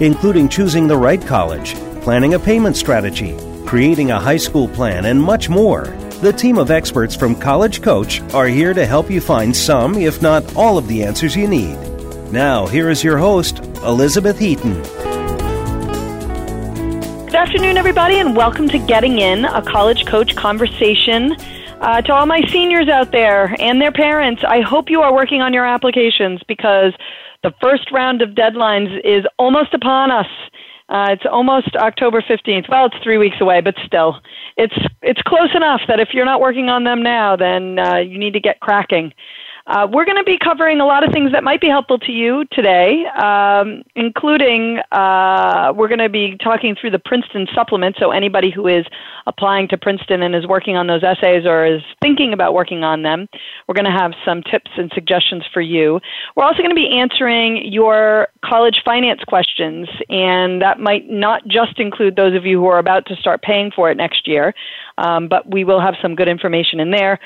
[0.00, 5.20] including choosing the right college, planning a payment strategy, creating a high school plan, and
[5.20, 5.86] much more.
[6.20, 10.22] The team of experts from College Coach are here to help you find some, if
[10.22, 11.76] not all, of the answers you need.
[12.32, 14.82] Now, here is your host, Elizabeth Heaton.
[17.26, 21.36] Good afternoon, everybody, and welcome to Getting In, a college coach conversation.
[21.80, 25.42] Uh, to all my seniors out there and their parents, I hope you are working
[25.42, 26.92] on your applications because
[27.42, 30.26] the first round of deadlines is almost upon us.
[30.88, 32.68] Uh, it's almost October 15th.
[32.68, 34.20] Well, it's three weeks away, but still,
[34.56, 38.18] it's it's close enough that if you're not working on them now, then uh, you
[38.18, 39.12] need to get cracking.
[39.68, 42.10] Uh, we're going to be covering a lot of things that might be helpful to
[42.10, 47.94] you today, um, including uh, we're going to be talking through the Princeton supplement.
[47.98, 48.86] So, anybody who is
[49.26, 53.02] applying to Princeton and is working on those essays or is thinking about working on
[53.02, 53.28] them,
[53.66, 56.00] we're going to have some tips and suggestions for you.
[56.34, 61.78] We're also going to be answering your college finance questions, and that might not just
[61.78, 64.54] include those of you who are about to start paying for it next year,
[64.96, 67.20] um, but we will have some good information in there.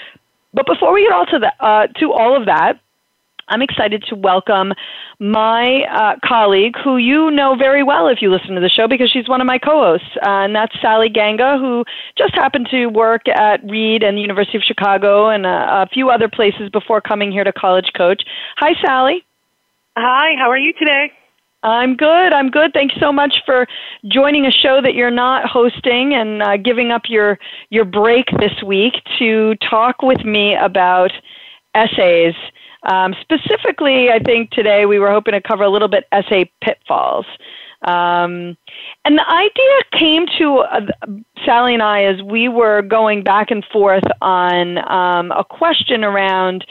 [0.55, 2.81] But before we get all to the, uh, to all of that,
[3.48, 4.72] I'm excited to welcome
[5.19, 9.11] my uh, colleague, who you know very well if you listen to the show because
[9.11, 11.84] she's one of my co-hosts, uh, and that's Sally Ganga, who
[12.17, 16.09] just happened to work at Reed and the University of Chicago and a, a few
[16.09, 18.22] other places before coming here to College Coach.
[18.56, 19.25] Hi, Sally.
[19.97, 20.34] Hi.
[20.38, 21.12] How are you today?
[21.62, 22.33] I'm good.
[22.33, 22.73] I'm good.
[22.73, 23.67] Thanks so much for
[24.06, 27.39] joining a show that you're not hosting and uh, giving up your
[27.71, 31.12] your break this week to talk with me about
[31.75, 32.34] essays.
[32.91, 37.27] Um, specifically, I think today we were hoping to cover a little bit essay pitfalls.
[37.83, 38.56] Um,
[39.05, 40.81] and the idea came to uh,
[41.45, 46.65] Sally and I as we were going back and forth on um, a question around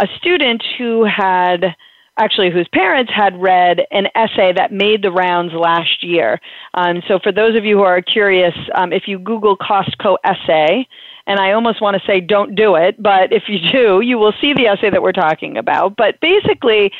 [0.00, 1.74] a student who had
[2.18, 6.40] actually whose parents had read an essay that made the rounds last year.
[6.74, 10.86] Um, so for those of you who are curious, um, if you Google Costco essay,
[11.26, 14.32] and I almost want to say don't do it, but if you do, you will
[14.40, 15.94] see the essay that we're talking about.
[15.94, 16.90] But basically,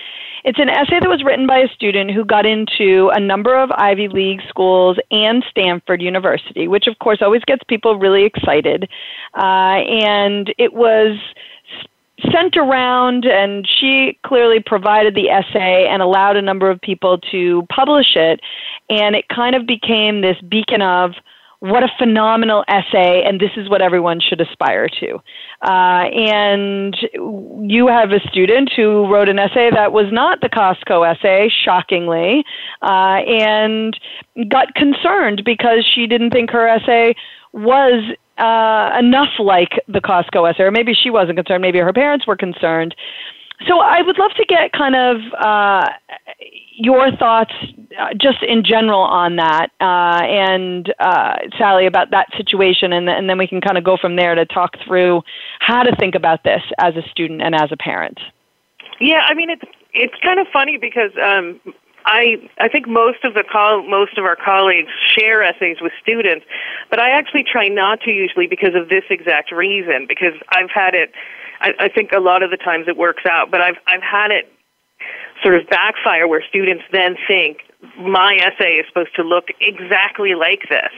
[0.45, 3.71] it's an essay that was written by a student who got into a number of
[3.73, 8.89] Ivy League schools and Stanford University, which of course always gets people really excited.
[9.35, 11.19] Uh, and it was
[12.33, 17.67] sent around, and she clearly provided the essay and allowed a number of people to
[17.75, 18.41] publish it.
[18.91, 21.13] And it kind of became this beacon of
[21.61, 25.17] what a phenomenal essay, and this is what everyone should aspire to.
[25.63, 26.97] Uh, and
[27.69, 32.45] you have a student who wrote an essay that was not the Costco essay, shockingly,
[32.83, 33.99] uh, and
[34.49, 37.15] got concerned because she didn't think her essay
[37.53, 38.05] was
[38.39, 42.37] uh, enough like the Costco essay, or maybe she wasn't concerned, maybe her parents were
[42.37, 42.95] concerned.
[43.67, 45.89] So I would love to get kind of uh,
[46.75, 47.53] your thoughts,
[47.99, 53.29] uh, just in general, on that, uh, and uh, Sally about that situation, and, and
[53.29, 55.23] then we can kind of go from there to talk through
[55.59, 58.21] how to think about this as a student and as a parent.
[59.01, 61.61] Yeah, I mean it's it's kind of funny because um,
[62.09, 66.47] I I think most of the col- most of our colleagues share essays with students,
[66.89, 70.07] but I actually try not to usually because of this exact reason.
[70.09, 71.13] Because I've had it,
[71.61, 74.31] I, I think a lot of the times it works out, but I've I've had
[74.31, 74.51] it
[75.43, 77.59] sort of backfire where students then think
[77.97, 80.91] my essay is supposed to look exactly like this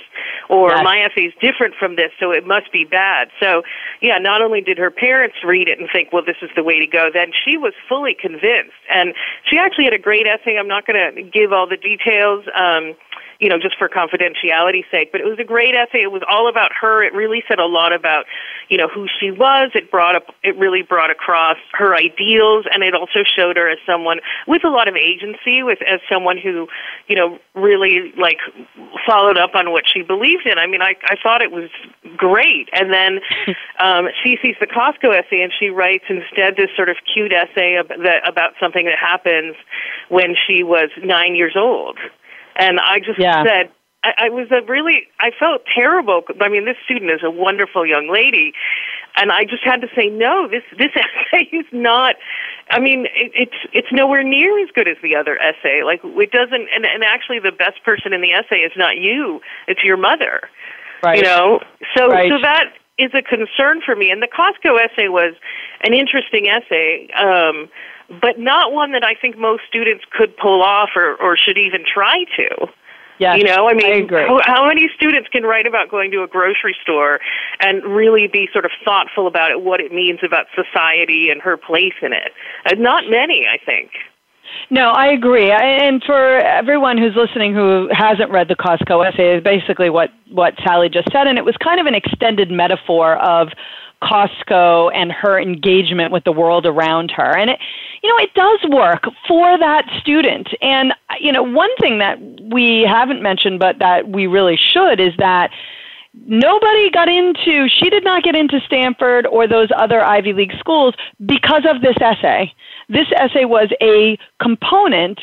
[0.48, 0.80] or yes.
[0.82, 3.28] my essay is different from this so it must be bad.
[3.40, 3.62] So
[4.00, 6.80] yeah not only did her parents read it and think well this is the way
[6.80, 8.80] to go then she was fully convinced.
[8.88, 10.56] And she actually had a great essay.
[10.58, 12.94] I'm not going to give all the details um
[13.40, 15.10] you know, just for confidentiality's sake.
[15.12, 16.02] But it was a great essay.
[16.02, 17.02] It was all about her.
[17.02, 18.26] It really said a lot about,
[18.68, 19.70] you know, who she was.
[19.74, 23.78] It brought up, it really brought across her ideals, and it also showed her as
[23.86, 26.68] someone with a lot of agency, with as someone who,
[27.08, 28.38] you know, really like
[29.06, 30.58] followed up on what she believed in.
[30.58, 31.70] I mean, I I thought it was
[32.16, 32.68] great.
[32.72, 33.20] And then
[33.78, 37.76] um, she sees the Costco essay, and she writes instead this sort of cute essay
[37.76, 39.56] about, that, about something that happens
[40.08, 41.98] when she was nine years old.
[42.60, 43.42] And I just yeah.
[43.44, 43.70] said,
[44.04, 46.22] I, I was a really, I felt terrible.
[46.40, 48.52] I mean, this student is a wonderful young lady,
[49.16, 52.16] and I just had to say, no, this this essay is not.
[52.70, 55.82] I mean, it, it's it's nowhere near as good as the other essay.
[55.84, 59.40] Like it doesn't, and and actually, the best person in the essay is not you;
[59.66, 60.42] it's your mother.
[61.02, 61.18] Right.
[61.18, 61.60] You know,
[61.96, 62.30] so right.
[62.30, 64.10] so that is a concern for me.
[64.10, 65.34] And the Costco essay was
[65.82, 67.08] an interesting essay.
[67.16, 67.70] Um,
[68.20, 71.84] but not one that I think most students could pull off or, or should even
[71.86, 72.66] try to.
[73.18, 76.22] Yeah, you know, I mean, I how, how, many students can write about going to
[76.22, 77.20] a grocery store
[77.60, 81.58] and really be sort of thoughtful about it, what it means about society and her
[81.58, 82.32] place in it?
[82.64, 83.90] Uh, not many, I think.
[84.70, 85.50] No, I agree.
[85.50, 90.54] And for everyone who's listening who hasn't read the Costco essay, is basically what what
[90.64, 93.48] Sally just said, and it was kind of an extended metaphor of
[94.02, 97.36] Costco and her engagement with the world around her.
[97.36, 97.60] And it,
[98.02, 100.48] you know, it does work for that student.
[100.62, 102.18] And, you know, one thing that
[102.50, 105.50] we haven't mentioned, but that we really should, is that
[106.26, 110.94] nobody got into, she did not get into Stanford or those other Ivy League schools
[111.26, 112.52] because of this essay.
[112.88, 115.20] This essay was a component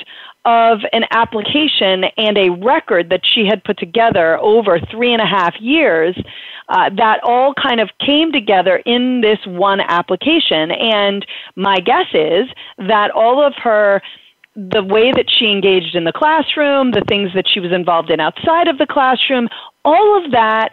[0.47, 5.25] of an application and a record that she had put together over three and a
[5.25, 6.17] half years
[6.69, 10.71] uh, that all kind of came together in this one application.
[10.71, 11.25] And
[11.57, 12.47] my guess is
[12.77, 14.01] that all of her
[14.55, 18.19] the way that she engaged in the classroom, the things that she was involved in
[18.19, 19.49] outside of the classroom,
[19.85, 20.71] all of that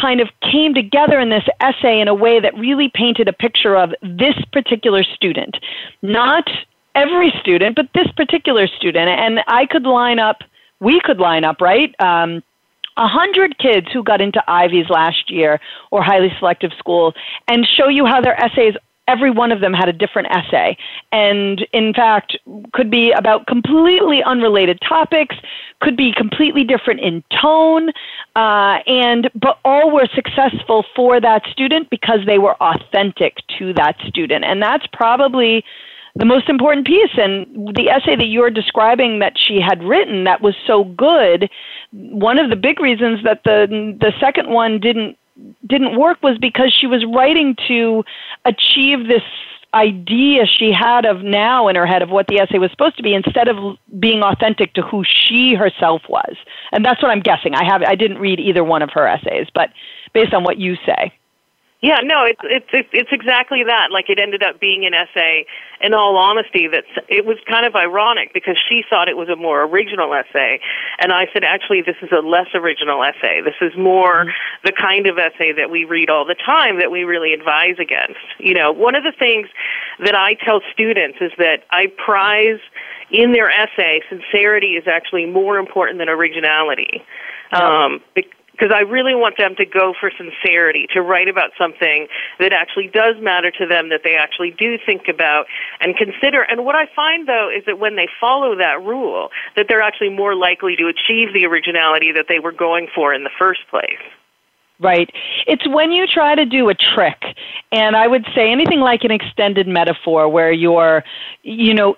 [0.00, 3.76] kind of came together in this essay in a way that really painted a picture
[3.76, 5.56] of this particular student.
[6.00, 6.48] Not
[6.96, 9.08] every student, but this particular student.
[9.08, 10.42] And I could line up,
[10.80, 11.94] we could line up, right?
[12.00, 12.42] Um,
[12.96, 15.60] a hundred kids who got into Ivies last year
[15.90, 17.14] or highly selective schools
[17.46, 18.74] and show you how their essays
[19.08, 20.76] every one of them had a different essay
[21.12, 22.36] and in fact
[22.72, 25.36] could be about completely unrelated topics
[25.80, 27.90] could be completely different in tone
[28.34, 33.96] uh, and but all were successful for that student because they were authentic to that
[34.08, 35.64] student and that's probably
[36.16, 37.10] the most important piece.
[37.16, 41.50] And the essay that you're describing that she had written that was so good,
[41.92, 43.66] one of the big reasons that the
[44.00, 45.16] the second one didn't
[45.66, 48.04] didn't work was because she was writing to
[48.44, 49.22] achieve this
[49.74, 53.02] idea she had of now in her head of what the essay was supposed to
[53.02, 56.34] be instead of being authentic to who she herself was.
[56.72, 57.54] And that's what I'm guessing.
[57.54, 59.70] I have I didn't read either one of her essays, but
[60.14, 61.12] based on what you say.
[61.82, 63.92] Yeah, no, it's it's it's exactly that.
[63.92, 65.46] Like it ended up being an essay.
[65.78, 69.36] In all honesty, that it was kind of ironic because she thought it was a
[69.36, 70.58] more original essay,
[70.98, 73.42] and I said actually this is a less original essay.
[73.42, 74.30] This is more mm-hmm.
[74.64, 78.24] the kind of essay that we read all the time that we really advise against.
[78.38, 79.48] You know, one of the things
[80.02, 82.58] that I tell students is that I prize
[83.10, 87.04] in their essay sincerity is actually more important than originality.
[87.52, 88.00] Um,
[88.56, 92.08] because I really want them to go for sincerity, to write about something
[92.40, 95.46] that actually does matter to them, that they actually do think about
[95.80, 96.42] and consider.
[96.42, 100.10] And what I find though is that when they follow that rule, that they're actually
[100.10, 104.00] more likely to achieve the originality that they were going for in the first place.
[104.78, 105.10] Right.
[105.46, 107.22] It's when you try to do a trick,
[107.72, 111.02] and I would say anything like an extended metaphor where you're,
[111.42, 111.96] you know,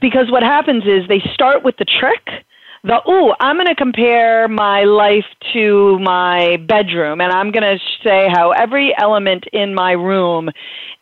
[0.00, 2.44] because what happens is they start with the trick
[2.86, 7.78] the oh i'm going to compare my life to my bedroom and i'm going to
[8.04, 10.48] say how every element in my room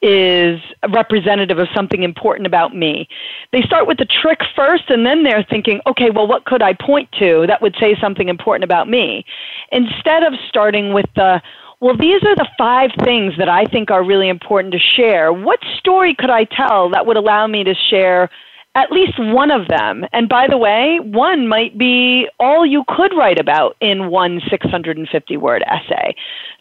[0.01, 0.61] is
[0.93, 3.07] representative of something important about me
[3.53, 6.73] they start with the trick first and then they're thinking okay well what could i
[6.73, 9.25] point to that would say something important about me
[9.71, 11.41] instead of starting with the
[11.81, 15.35] well, these are the five things that I think are really important to share.
[15.35, 18.31] What story could I tell that would allow me to share
[18.75, 20.05] at least one of them.
[20.13, 25.37] And by the way, one might be all you could write about in one 650
[25.37, 26.17] word essay.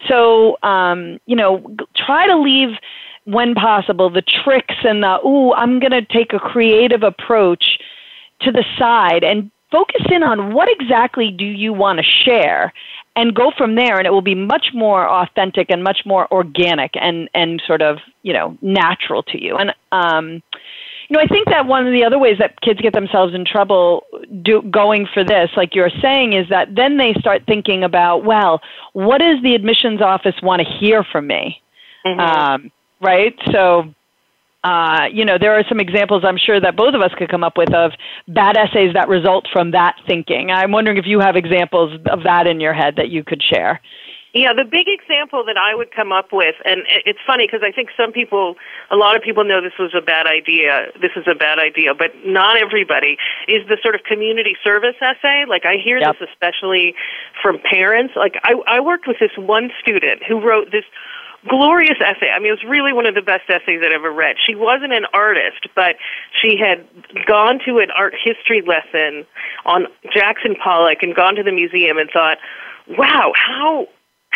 [0.08, 2.78] So, um, you know, try to leave,
[3.26, 7.80] when possible, the tricks and the, ooh, I'm going to take a creative approach
[8.42, 12.72] to the side and focus in on what exactly do you want to share
[13.16, 16.92] and go from there and it will be much more authentic and much more organic
[16.96, 20.44] and and sort of you know natural to you and um
[21.10, 23.46] you know, I think that one of the other ways that kids get themselves in
[23.46, 24.04] trouble
[24.42, 28.62] do, going for this, like you're saying, is that then they start thinking about, well,
[28.94, 31.62] what does the admissions office want to hear from me?
[32.06, 32.20] Mm-hmm.
[32.20, 33.36] Um, right?
[33.52, 33.94] So,
[34.64, 37.44] uh, you know, there are some examples I'm sure that both of us could come
[37.44, 37.92] up with of
[38.30, 40.52] bad essays that result from that thinking.
[40.52, 43.82] I'm wondering if you have examples of that in your head that you could share.
[44.34, 47.72] Yeah, the big example that I would come up with, and it's funny because I
[47.72, 48.56] think some people,
[48.90, 51.94] a lot of people know this was a bad idea, this is a bad idea,
[51.94, 55.46] but not everybody, is the sort of community service essay.
[55.48, 56.18] Like I hear yep.
[56.18, 56.96] this especially
[57.44, 58.16] from parents.
[58.16, 60.86] Like I, I worked with this one student who wrote this
[61.48, 62.32] glorious essay.
[62.34, 64.38] I mean, it was really one of the best essays I'd ever read.
[64.44, 65.98] She wasn't an artist, but
[66.42, 66.88] she had
[67.28, 69.28] gone to an art history lesson
[69.66, 72.40] on Jackson Pollock and gone to the museum and thought,
[72.98, 73.88] wow, how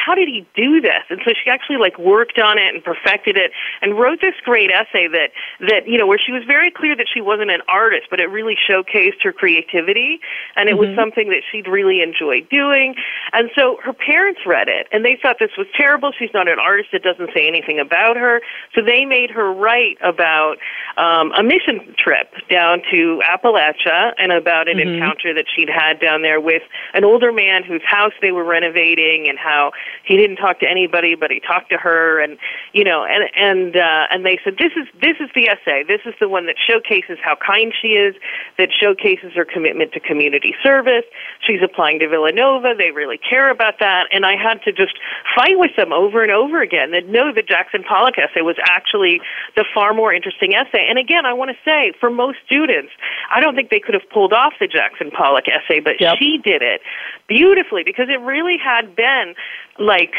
[0.08, 1.04] how did he do this?
[1.10, 4.72] And so she actually like worked on it and perfected it and wrote this great
[4.72, 5.36] essay that
[5.68, 8.32] that you know where she was very clear that she wasn't an artist, but it
[8.32, 10.22] really showcased her creativity
[10.56, 10.88] and it mm-hmm.
[10.88, 12.96] was something that she'd really enjoyed doing.
[13.34, 16.14] And so her parents read it and they thought this was terrible.
[16.18, 16.90] She's not an artist.
[16.94, 18.40] It doesn't say anything about her.
[18.76, 20.56] So they made her write about
[20.96, 25.04] um, a mission trip down to Appalachia and about an mm-hmm.
[25.04, 29.28] encounter that she'd had down there with an older man whose house they were renovating
[29.28, 29.72] and how
[30.06, 32.38] he didn't talk to anybody, but he talked to her, and
[32.74, 35.84] you know, and and uh, and they said this is this is the essay.
[35.88, 38.16] This is the one that showcases how kind she is,
[38.58, 41.06] that showcases her commitment to community service.
[41.46, 42.74] She's applying to Villanova.
[42.78, 44.98] They really care about that, and I had to just
[45.36, 46.92] fight with them over and over again.
[46.92, 49.22] That no, the Jackson Pollock essay was actually
[49.56, 50.88] the far more interesting essay.
[50.90, 52.92] And again, I want to say for most students,
[53.34, 56.16] I don't think they could have pulled off the Jackson Pollock essay, but yep.
[56.20, 56.82] she did it
[57.28, 59.36] beautifully because it really had been
[59.80, 60.14] like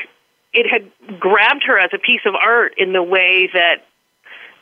[0.53, 3.85] it had grabbed her as a piece of art in the way that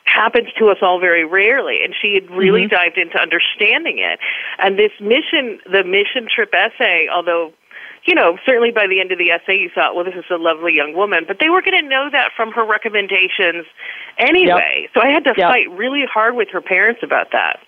[0.05, 2.75] happens to us all very rarely and she had really mm-hmm.
[2.75, 4.19] dived into understanding it
[4.57, 7.51] and this mission the mission trip essay although
[8.05, 10.37] you know certainly by the end of the essay you thought well this is a
[10.37, 13.65] lovely young woman but they were going to know that from her recommendations
[14.17, 14.91] anyway yep.
[14.93, 15.51] so i had to yep.
[15.51, 17.59] fight really hard with her parents about that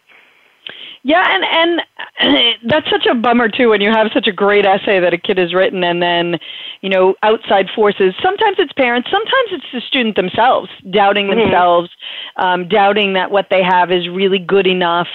[1.03, 1.81] yeah, and
[2.19, 5.17] and that's such a bummer too when you have such a great essay that a
[5.17, 6.39] kid has written and then,
[6.81, 8.13] you know, outside forces.
[8.21, 11.39] Sometimes it's parents, sometimes it's the student themselves doubting mm-hmm.
[11.39, 11.89] themselves,
[12.35, 15.07] um, doubting that what they have is really good enough.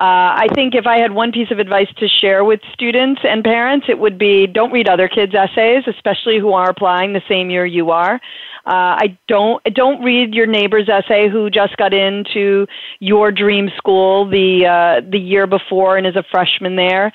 [0.00, 3.42] Uh, I think if I had one piece of advice to share with students and
[3.42, 7.50] parents, it would be don't read other kids' essays, especially who are applying the same
[7.50, 8.20] year you are.
[8.64, 12.66] Uh, I don't don't read your neighbor's essay who just got into
[13.00, 17.12] your dream school the uh, the year before and is a freshman there.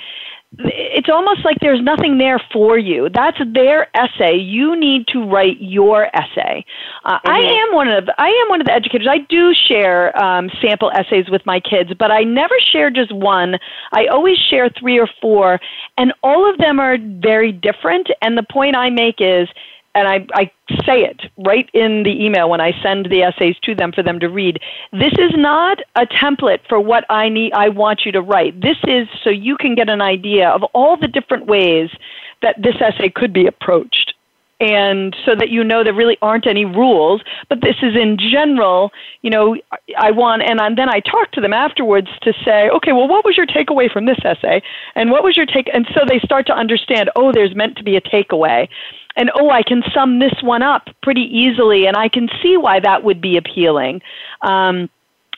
[0.59, 3.09] It's almost like there's nothing there for you.
[3.09, 4.35] That's their essay.
[4.35, 6.63] You need to write your essay.
[7.05, 7.29] Uh, mm-hmm.
[7.29, 9.07] I am one of the, I am one of the educators.
[9.09, 13.57] I do share um, sample essays with my kids, but I never share just one.
[13.93, 15.59] I always share three or four,
[15.97, 18.09] and all of them are very different.
[18.21, 19.49] And the point I make is
[19.95, 20.51] and I, I
[20.85, 24.19] say it right in the email when I send the essays to them for them
[24.19, 24.59] to read.
[24.91, 28.59] This is not a template for what I need I want you to write.
[28.61, 31.89] This is so you can get an idea of all the different ways
[32.41, 34.13] that this essay could be approached.
[34.59, 38.91] And so that you know there really aren't any rules, but this is in general,
[39.21, 39.57] you know,
[39.97, 43.35] I want, and then I talk to them afterwards to say, okay, well, what was
[43.35, 44.61] your takeaway from this essay?
[44.95, 45.69] And what was your take?
[45.73, 48.69] And so they start to understand, oh, there's meant to be a takeaway
[49.15, 52.79] and oh, I can sum this one up pretty easily, and I can see why
[52.79, 54.01] that would be appealing.
[54.41, 54.89] Um,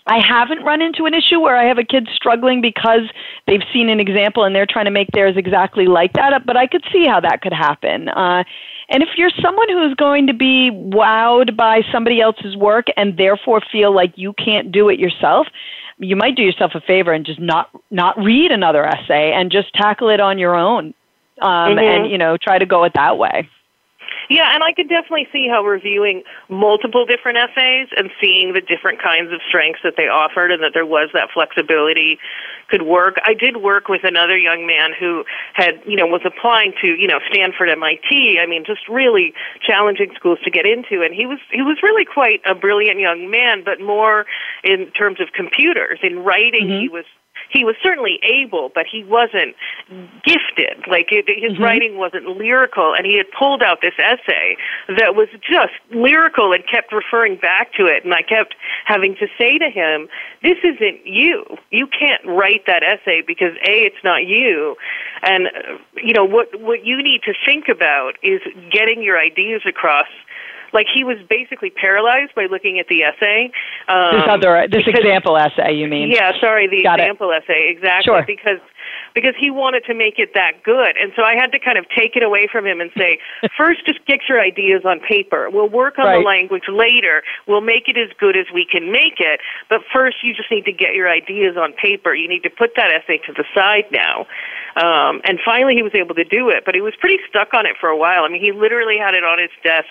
[0.08, 3.10] I haven't run into an issue where I have a kid struggling because
[3.48, 6.68] they've seen an example and they're trying to make theirs exactly like that, but I
[6.68, 8.10] could see how that could happen.
[8.10, 8.44] Uh,
[8.90, 13.62] and if you're someone who's going to be wowed by somebody else's work and therefore
[13.72, 15.48] feel like you can't do it yourself,
[15.98, 19.74] you might do yourself a favor and just not not read another essay and just
[19.74, 20.94] tackle it on your own
[21.42, 21.80] um, mm-hmm.
[21.80, 23.50] and you know try to go it that way.
[24.30, 29.02] Yeah, and I could definitely see how reviewing multiple different essays and seeing the different
[29.02, 32.18] kinds of strengths that they offered and that there was that flexibility
[32.70, 33.18] could work.
[33.24, 37.08] I did work with another young man who had, you know, was applying to, you
[37.08, 38.40] know, Stanford, MIT.
[38.40, 42.06] I mean, just really challenging schools to get into and he was he was really
[42.06, 44.26] quite a brilliant young man, but more
[44.64, 46.00] in terms of computers.
[46.02, 46.82] In writing, mm-hmm.
[46.82, 47.06] he was
[47.50, 49.56] he was certainly able, but he wasn't
[50.24, 50.88] gifted.
[50.88, 51.64] Like it, his mm-hmm.
[51.64, 54.58] writing wasn't lyrical, and he had pulled out this essay
[54.98, 58.04] that was just lyrical and kept referring back to it.
[58.04, 60.08] And I kept having to say to him,
[60.42, 61.46] "This isn't you.
[61.72, 64.76] You can't write that essay because a, it's not you,
[65.24, 65.52] and uh,
[65.96, 70.08] you know what what you need to think about is getting your ideas across."
[70.76, 73.50] Like he was basically paralyzed by looking at the essay.
[73.88, 76.12] Um, this other, this because, example essay, you mean?
[76.12, 77.44] Yeah, sorry, the Got example it.
[77.44, 78.12] essay, exactly.
[78.12, 78.24] Sure.
[78.28, 78.60] Because
[79.14, 80.98] because he wanted to make it that good.
[80.98, 83.20] And so I had to kind of take it away from him and say,
[83.58, 85.50] first, just get your ideas on paper.
[85.50, 86.18] We'll work on right.
[86.20, 87.24] the language later.
[87.48, 89.40] We'll make it as good as we can make it.
[89.70, 92.14] But first, you just need to get your ideas on paper.
[92.14, 94.28] You need to put that essay to the side now.
[94.76, 96.64] Um, and finally, he was able to do it.
[96.66, 98.24] But he was pretty stuck on it for a while.
[98.24, 99.90] I mean, he literally had it on his desk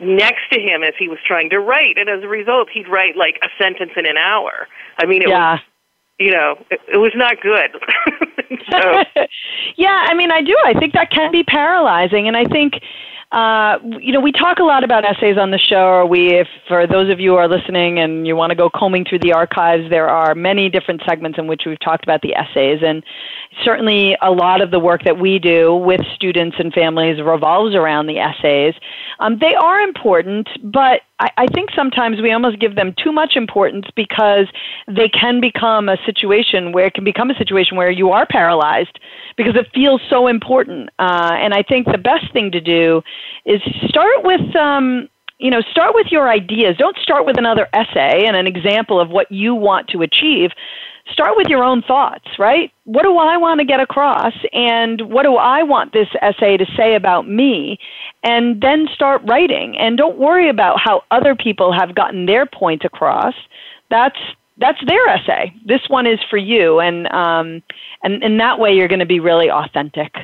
[0.00, 1.98] next to him as he was trying to write.
[1.98, 4.66] And as a result, he'd write like a sentence in an hour.
[4.98, 5.52] I mean, it yeah.
[5.54, 5.60] was
[6.20, 7.70] you know, it, it was not good.
[8.70, 9.04] so.
[9.76, 10.56] yeah, I mean, I do.
[10.64, 12.74] I think that can be paralyzing, and I think.
[13.32, 15.86] Uh, you know, we talk a lot about essays on the show.
[15.86, 18.68] Or we, if for those of you who are listening and you want to go
[18.68, 22.34] combing through the archives, there are many different segments in which we've talked about the
[22.34, 23.04] essays, and
[23.64, 28.06] certainly a lot of the work that we do with students and families revolves around
[28.06, 28.74] the essays.
[29.20, 33.36] Um, they are important, but I, I think sometimes we almost give them too much
[33.36, 34.46] importance because
[34.88, 38.98] they can become a situation where it can become a situation where you are paralyzed
[39.36, 40.88] because it feels so important.
[40.98, 43.02] Uh, and I think the best thing to do
[43.44, 44.54] is start with.
[44.56, 45.08] Um,
[45.42, 46.76] you know, start with your ideas.
[46.76, 50.50] Don't start with another essay and an example of what you want to achieve
[51.12, 52.72] start with your own thoughts, right?
[52.84, 54.32] What do I want to get across?
[54.52, 57.78] And what do I want this essay to say about me?
[58.22, 59.76] And then start writing.
[59.78, 63.34] And don't worry about how other people have gotten their point across.
[63.90, 64.18] That's
[64.58, 65.54] that's their essay.
[65.64, 67.62] This one is for you, and um,
[68.02, 70.14] and in that way, you're going to be really authentic.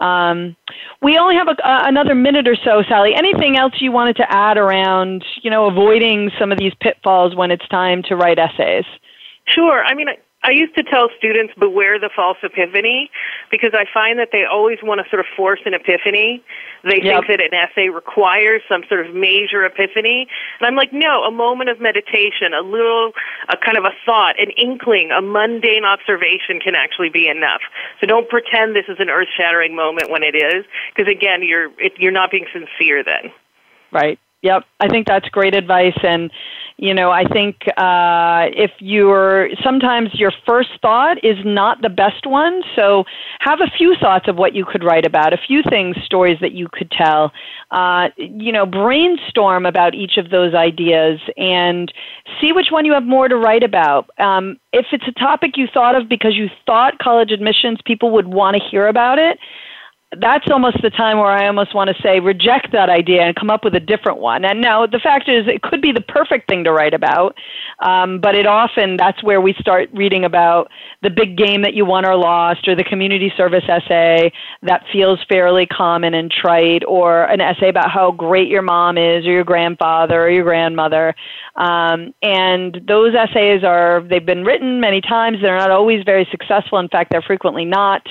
[0.00, 0.56] Um,
[1.02, 3.14] we only have a, another minute or so, Sally.
[3.14, 7.50] Anything else you wanted to add around, you know, avoiding some of these pitfalls when
[7.50, 8.84] it's time to write essays?
[9.46, 9.84] Sure.
[9.84, 10.08] I mean,
[10.44, 13.10] I used to tell students beware the false epiphany
[13.50, 16.44] because I find that they always want to sort of force an epiphany.
[16.84, 17.24] They yep.
[17.24, 20.28] think that an essay requires some sort of major epiphany.
[20.60, 23.12] And I'm like, no, a moment of meditation, a little,
[23.48, 27.62] a kind of a thought, an inkling, a mundane observation can actually be enough.
[28.00, 31.72] So don't pretend this is an earth shattering moment when it is, because again, you're,
[31.80, 33.32] it, you're not being sincere then.
[33.90, 34.18] Right.
[34.44, 34.64] Yep.
[34.78, 35.96] I think that's great advice.
[36.02, 36.30] And,
[36.76, 42.26] you know, I think uh, if you're sometimes your first thought is not the best
[42.26, 43.04] one, so
[43.40, 46.52] have a few thoughts of what you could write about, a few things, stories that
[46.52, 47.32] you could tell.
[47.70, 51.90] Uh, you know, brainstorm about each of those ideas and
[52.38, 54.10] see which one you have more to write about.
[54.18, 58.28] Um, if it's a topic you thought of because you thought college admissions people would
[58.28, 59.38] want to hear about it,
[60.20, 63.50] that's almost the time where I almost want to say reject that idea and come
[63.50, 64.44] up with a different one.
[64.44, 67.36] And now the fact is, it could be the perfect thing to write about,
[67.80, 70.70] um, but it often that's where we start reading about
[71.02, 75.18] the big game that you won or lost, or the community service essay that feels
[75.28, 79.44] fairly common and trite, or an essay about how great your mom is, or your
[79.44, 81.14] grandfather, or your grandmother.
[81.56, 85.38] Um, and those essays are they've been written many times.
[85.40, 86.78] They're not always very successful.
[86.78, 88.02] In fact, they're frequently not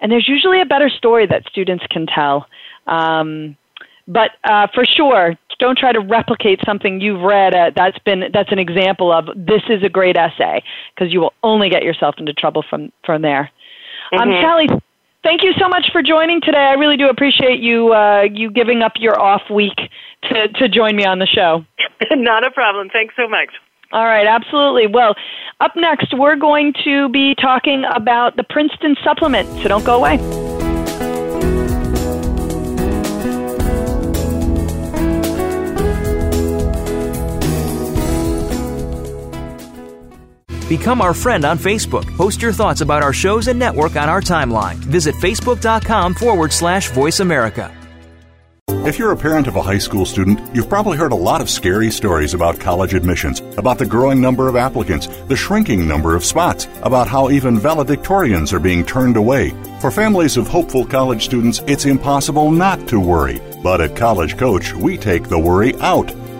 [0.00, 2.46] and there's usually a better story that students can tell.
[2.86, 3.56] Um,
[4.08, 7.54] but uh, for sure, don't try to replicate something you've read.
[7.54, 10.62] Uh, that's been that's an example of this is a great essay
[10.94, 13.50] because you will only get yourself into trouble from from there.
[14.12, 14.30] Um, mm-hmm.
[14.30, 14.68] Um, Sally,
[15.26, 16.70] thank you so much for joining today.
[16.70, 19.76] I really do appreciate you uh, you giving up your off week
[20.30, 21.64] to to join me on the show.
[22.12, 22.88] Not a problem.
[22.88, 23.50] Thanks so much.
[23.92, 24.86] All right, absolutely.
[24.88, 25.14] Well,
[25.60, 30.55] up next, we're going to be talking about the Princeton supplement, so don't go away.
[40.68, 42.04] Become our friend on Facebook.
[42.16, 44.74] Post your thoughts about our shows and network on our timeline.
[44.76, 47.72] Visit facebook.com forward slash voice America.
[48.68, 51.50] If you're a parent of a high school student, you've probably heard a lot of
[51.50, 56.24] scary stories about college admissions, about the growing number of applicants, the shrinking number of
[56.24, 59.50] spots, about how even valedictorians are being turned away.
[59.80, 63.40] For families of hopeful college students, it's impossible not to worry.
[63.62, 66.12] But at College Coach, we take the worry out.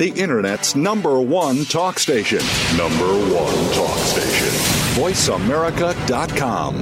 [0.00, 2.38] the Internet's number one talk station.
[2.74, 4.48] Number one talk station.
[4.96, 6.76] VoiceAmerica.com.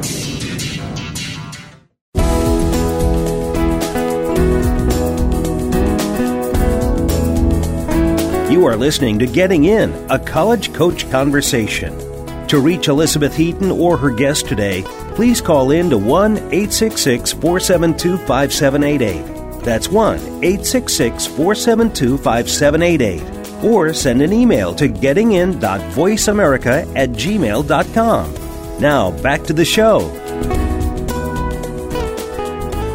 [8.53, 11.99] You are listening to Getting In, a college coach conversation.
[12.47, 14.85] To reach Elizabeth Heaton or her guest today,
[15.17, 19.38] please call in to 1 866 472 5788
[19.69, 23.65] that's 1 866 472 5788.
[23.65, 28.35] Or send an email to gettingin.voiceamerica at gmail.com.
[28.81, 29.99] Now, back to the show.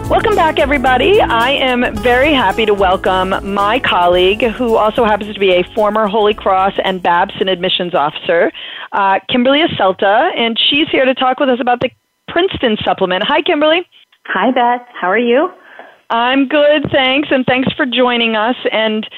[0.10, 1.22] Welcome back, everybody.
[1.22, 6.08] I am very happy to welcome my colleague, who also happens to be a former
[6.08, 8.52] Holy Cross and Babson admissions officer,
[8.92, 11.90] uh, Kimberly Acelta, and she's here to talk with us about the
[12.28, 13.24] Princeton supplement.
[13.28, 13.88] Hi, Kimberly.
[14.28, 14.88] Hi, Beth.
[14.94, 15.52] How are you?
[16.14, 18.56] I'm good, thanks, and thanks for joining us.
[18.72, 19.10] And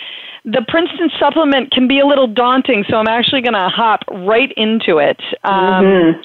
[0.46, 4.52] the Princeton supplement can be a little daunting, so I'm actually going to hop right
[4.56, 5.20] into it.
[5.44, 6.22] Um, mm-hmm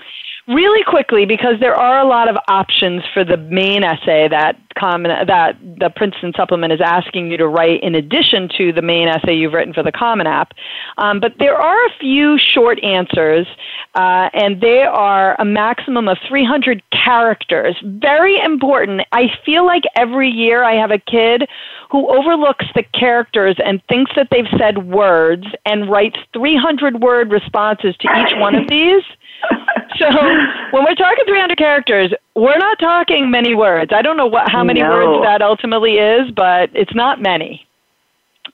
[0.50, 5.26] really quickly because there are a lot of options for the main essay that common
[5.26, 9.34] that the Princeton supplement is asking you to write in addition to the main essay
[9.34, 10.52] you've written for the Common App.
[10.98, 13.46] Um, but there are a few short answers,
[13.94, 17.76] uh, and they are a maximum of 300 characters.
[17.84, 19.02] Very important.
[19.12, 21.48] I feel like every year I have a kid
[21.90, 27.96] who overlooks the characters and thinks that they've said words and writes 300 word responses
[27.98, 29.02] to each one of these
[30.00, 30.06] so
[30.72, 33.92] when we're talking 300 characters, we're not talking many words.
[33.94, 34.90] I don't know what how many no.
[34.90, 37.66] words that ultimately is, but it's not many.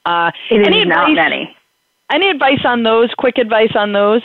[0.04, 1.56] Uh, it is advice, not many.
[2.10, 3.10] Any advice on those?
[3.16, 4.22] Quick advice on those?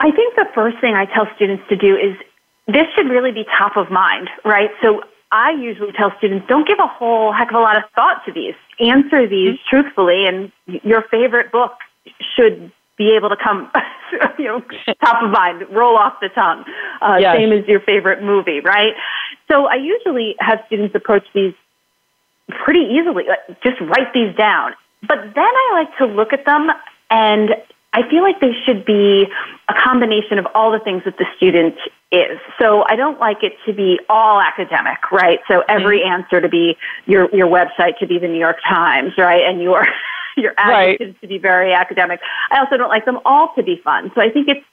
[0.00, 2.16] I think the first thing I tell students to do is
[2.66, 4.70] this should really be top of mind, right?
[4.82, 8.24] So I usually tell students don't give a whole heck of a lot of thought
[8.26, 8.54] to these.
[8.78, 9.68] Answer these mm-hmm.
[9.76, 10.52] truthfully, and
[10.84, 11.72] your favorite book
[12.36, 13.70] should be able to come,
[14.38, 14.62] you know,
[15.02, 16.64] top of mind, roll off the tongue.
[17.00, 17.36] Uh, yes.
[17.36, 18.94] Same as your favorite movie, right?
[19.50, 21.54] So I usually have students approach these
[22.64, 23.24] pretty easily.
[23.62, 24.74] Just write these down.
[25.06, 26.68] But then I like to look at them
[27.10, 27.50] and
[27.92, 29.26] I feel like they should be
[29.68, 31.74] a combination of all the things that the student
[32.12, 32.38] is.
[32.60, 35.40] So I don't like it to be all academic, right?
[35.48, 36.22] So every mm-hmm.
[36.22, 39.42] answer to be your your website to be the New York Times, right?
[39.44, 39.86] And your
[40.42, 41.20] your adjectives right.
[41.20, 42.20] to be very academic.
[42.50, 44.10] I also don't like them all to be fun.
[44.14, 44.64] So I think it's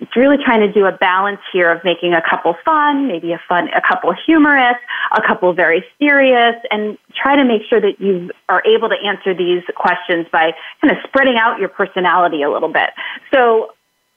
[0.00, 3.40] it's really trying to do a balance here of making a couple fun, maybe a
[3.48, 4.76] fun, a couple humorous,
[5.12, 9.34] a couple very serious, and try to make sure that you are able to answer
[9.34, 12.90] these questions by kind of spreading out your personality a little bit.
[13.32, 13.72] So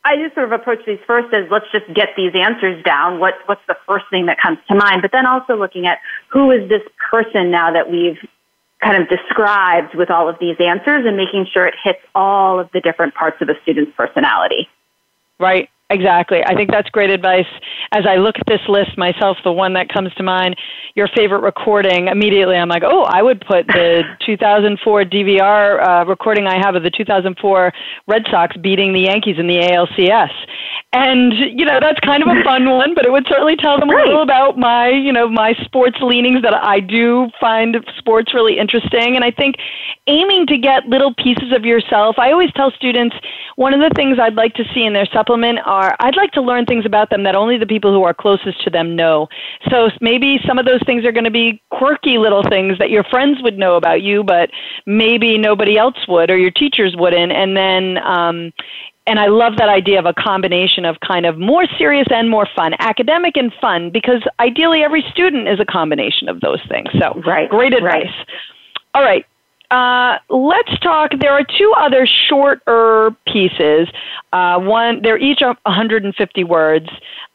[0.06, 3.20] I just sort of approach these first as let's just get these answers down.
[3.20, 5.02] What, what's the first thing that comes to mind?
[5.02, 8.18] But then also looking at who is this person now that we've
[8.84, 12.70] kind of described with all of these answers and making sure it hits all of
[12.74, 14.68] the different parts of a student's personality.
[15.40, 15.70] Right.
[15.94, 16.44] Exactly.
[16.44, 17.46] I think that's great advice.
[17.92, 20.56] As I look at this list myself, the one that comes to mind,
[20.96, 26.48] your favorite recording, immediately I'm like, oh, I would put the 2004 DVR uh, recording
[26.48, 27.72] I have of the 2004
[28.08, 30.32] Red Sox beating the Yankees in the ALCS.
[30.94, 33.90] And, you know, that's kind of a fun one, but it would certainly tell them
[33.90, 38.60] a little about my, you know, my sports leanings that I do find sports really
[38.60, 39.16] interesting.
[39.16, 39.56] And I think
[40.06, 43.16] aiming to get little pieces of yourself, I always tell students
[43.56, 46.42] one of the things I'd like to see in their supplement are I'd like to
[46.42, 49.28] learn things about them that only the people who are closest to them know.
[49.70, 53.04] So maybe some of those things are going to be quirky little things that your
[53.04, 54.50] friends would know about you, but
[54.86, 57.32] maybe nobody else would or your teachers wouldn't.
[57.32, 58.52] And then, um,
[59.06, 62.48] and I love that idea of a combination of kind of more serious and more
[62.56, 66.88] fun, academic and fun, because ideally every student is a combination of those things.
[67.00, 68.06] So, right, great advice.
[68.06, 68.28] Right.
[68.96, 69.26] All right.
[69.74, 71.10] Uh, let's talk.
[71.20, 73.88] There are two other shorter pieces.
[74.32, 76.88] Uh, one, they're each 150 words.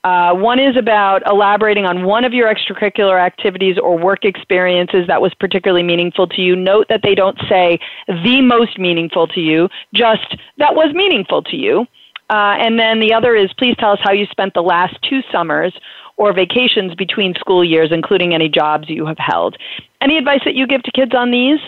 [0.05, 5.21] Uh, one is about elaborating on one of your extracurricular activities or work experiences that
[5.21, 6.55] was particularly meaningful to you.
[6.55, 11.57] Note that they don't say the most meaningful to you, just that was meaningful to
[11.57, 11.87] you.
[12.31, 15.23] Uh, and then the other is please tell us how you spent the last two
[15.33, 15.73] summers
[16.17, 19.57] or vacations between school years, including any jobs you have held.
[20.01, 21.59] Any advice that you give to kids on these?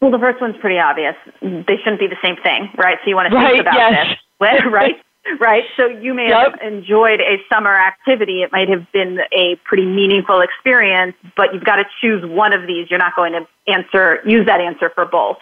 [0.00, 1.14] Well, the first one's pretty obvious.
[1.42, 2.98] They shouldn't be the same thing, right?
[3.04, 4.16] So you want to right, think about yes.
[4.40, 4.96] this, right?
[5.40, 5.64] right?
[5.76, 6.52] So you may yep.
[6.52, 8.42] have enjoyed a summer activity.
[8.42, 12.66] It might have been a pretty meaningful experience, but you've got to choose one of
[12.66, 12.88] these.
[12.90, 15.36] You're not going to answer, use that answer for both.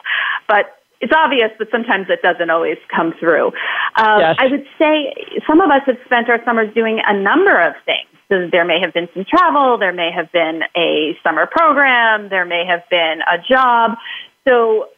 [0.49, 3.49] But it's obvious, but sometimes it doesn't always come through.
[3.97, 4.37] Um, yes.
[4.39, 5.15] I would say
[5.47, 8.09] some of us have spent our summers doing a number of things.
[8.29, 12.45] So there may have been some travel, there may have been a summer program, there
[12.45, 13.97] may have been a job.
[14.49, 14.89] So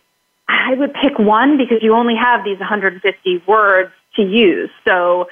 [0.49, 4.71] I would pick one because you only have these 150 words to use.
[4.87, 5.29] So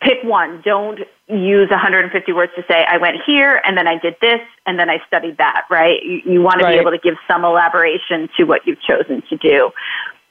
[0.00, 0.62] pick one.
[0.64, 4.78] Don't use 150 words to say, I went here and then I did this and
[4.78, 6.02] then I studied that, right?
[6.02, 9.36] You, you want to be able to give some elaboration to what you've chosen to
[9.36, 9.70] do.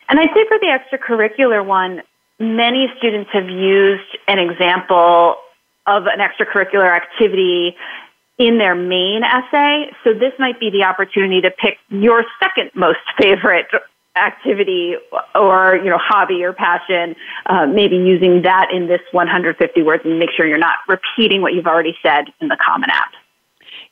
[0.09, 2.01] And I'd say for the extracurricular one,
[2.39, 5.35] many students have used an example
[5.87, 7.75] of an extracurricular activity
[8.47, 9.91] in their main essay.
[10.03, 13.67] So this might be the opportunity to pick your second most favorite
[14.17, 14.95] activity
[15.35, 20.19] or you know hobby or passion uh, maybe using that in this 150 words and
[20.19, 23.11] make sure you're not repeating what you've already said in the common app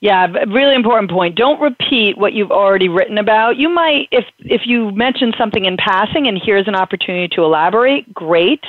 [0.02, 1.36] yeah, really important point.
[1.36, 3.58] Don't repeat what you've already written about.
[3.58, 8.14] You might, if if you mention something in passing and here's an opportunity to elaborate,
[8.14, 8.64] great.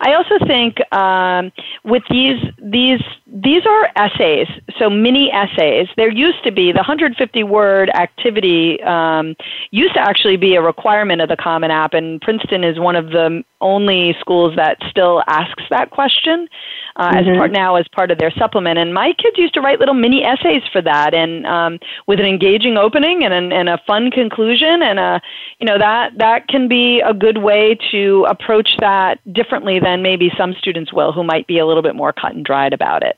[0.00, 1.52] I also think um,
[1.84, 5.88] with these these these are essays, so mini essays.
[5.96, 9.34] There used to be the 150 word activity um,
[9.70, 13.10] used to actually be a requirement of the Common App, and Princeton is one of
[13.10, 16.48] the only schools that still asks that question
[16.96, 17.30] uh, mm-hmm.
[17.30, 18.78] as part now as part of their supplement.
[18.78, 22.26] And my kids used to write little mini essays for that, and um, with an
[22.26, 25.20] engaging opening and, an, and a fun conclusion, and a
[25.60, 30.30] you know that that can be a good way to approach that differently than maybe
[30.36, 33.16] some students will, who might be a little bit more cut and dried about it.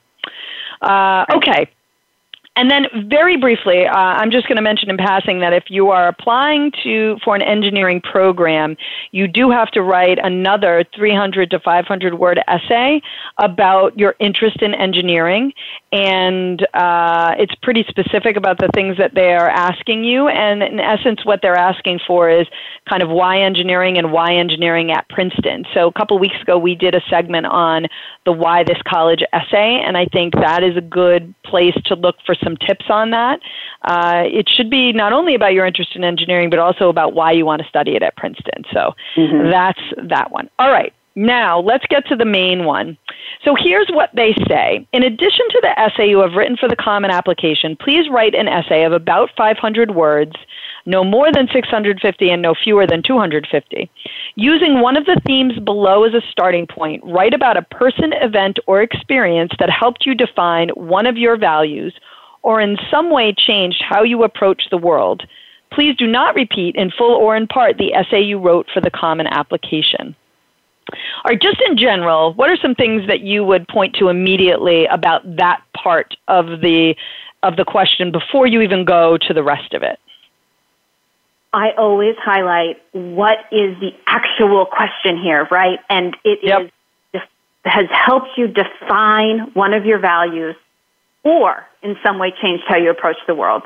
[0.81, 1.69] Uh, okay.
[2.57, 5.91] And then, very briefly, uh, I'm just going to mention in passing that if you
[5.91, 8.77] are applying to for an engineering program,
[9.13, 13.01] you do have to write another 300 to 500 word essay
[13.39, 15.53] about your interest in engineering,
[15.93, 20.29] and uh, it's pretty specific about the things that they are asking you.
[20.29, 22.47] And in essence, what they're asking for is
[22.89, 25.65] kind of why engineering and why engineering at Princeton.
[25.75, 27.87] So a couple weeks ago, we did a segment on
[28.25, 32.17] the why this college essay, and I think that is a good place to look
[32.25, 33.41] for some tips on that.
[33.83, 37.33] Uh, it should be not only about your interest in engineering, but also about why
[37.33, 38.63] you want to study it at Princeton.
[38.73, 39.51] So mm-hmm.
[39.51, 40.49] that's that one.
[40.61, 40.93] All right.
[41.21, 42.97] Now, let's get to the main one.
[43.45, 44.89] So, here's what they say.
[44.95, 48.49] In addition to the essay you have written for the Common Application, please write an
[48.49, 50.33] essay of about 500 words,
[50.87, 53.91] no more than 650 and no fewer than 250.
[54.37, 58.59] Using one of the themes below as a starting point, write about a person, event,
[58.67, 61.93] or experience that helped you define one of your values
[62.41, 65.25] or in some way changed how you approach the world.
[65.71, 68.91] Please do not repeat in full or in part the essay you wrote for the
[68.91, 70.17] Common Application.
[71.25, 75.23] Or just in general, what are some things that you would point to immediately about
[75.37, 76.95] that part of the
[77.43, 79.99] of the question before you even go to the rest of it?
[81.53, 85.79] I always highlight what is the actual question here, right?
[85.89, 86.71] And it yep.
[87.13, 87.21] is,
[87.65, 90.55] has helped you define one of your values
[91.25, 93.63] or in some way changed how you approach the world.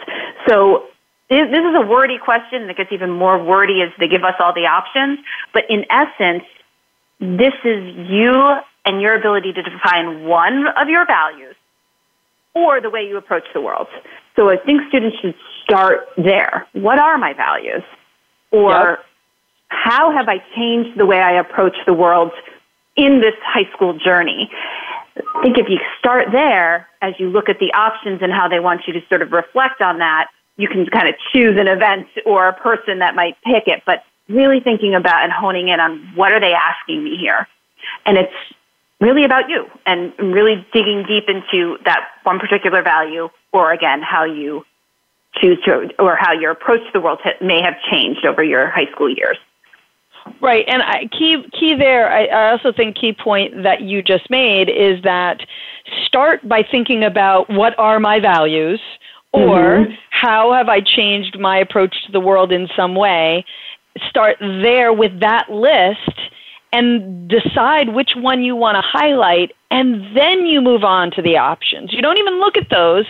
[0.49, 0.85] So
[1.29, 4.53] this is a wordy question that gets even more wordy as they give us all
[4.55, 5.19] the options.
[5.53, 6.45] But in essence,
[7.21, 11.57] this is you and your ability to define one of your values
[12.55, 13.89] or the way you approach the world.
[14.37, 16.67] So I think students should start there.
[16.73, 17.83] What are my values?
[18.51, 19.05] Or yep.
[19.69, 22.33] how have I changed the way I approach the world
[22.97, 24.51] in this high school journey?
[25.17, 28.61] I think if you start there, as you look at the options and how they
[28.61, 32.07] want you to sort of reflect on that, you can kind of choose an event
[32.25, 33.83] or a person that might pick it.
[33.87, 37.47] But really thinking about and honing in on what are they asking me here.
[38.07, 38.33] And it's
[39.01, 44.25] really about you and really digging deep into that one particular value or again, how
[44.25, 44.65] you
[45.41, 48.91] choose to, or how your approach to the world may have changed over your high
[48.93, 49.37] school years.
[50.41, 52.11] Right, and I, key key there.
[52.11, 55.41] I, I also think key point that you just made is that
[56.07, 58.81] start by thinking about what are my values,
[59.33, 59.93] or mm-hmm.
[60.11, 63.45] how have I changed my approach to the world in some way,
[64.09, 66.19] start there with that list
[66.73, 71.37] and decide which one you want to highlight, and then you move on to the
[71.37, 71.93] options.
[71.93, 73.07] You don't even look at those.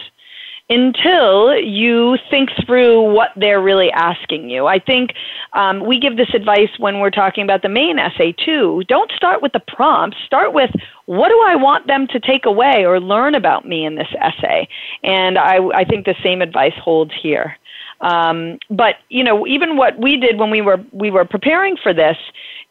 [0.71, 4.67] until you think through what they're really asking you.
[4.67, 5.13] I think
[5.53, 8.83] um, we give this advice when we're talking about the main essay too.
[8.89, 10.17] Don't start with the prompts.
[10.25, 10.71] Start with
[11.05, 14.67] what do I want them to take away or learn about me in this essay?
[15.03, 17.59] And I, I think the same advice holds here.
[18.01, 21.95] Um, but you know, even what we did when we were we were preparing for
[21.95, 22.17] this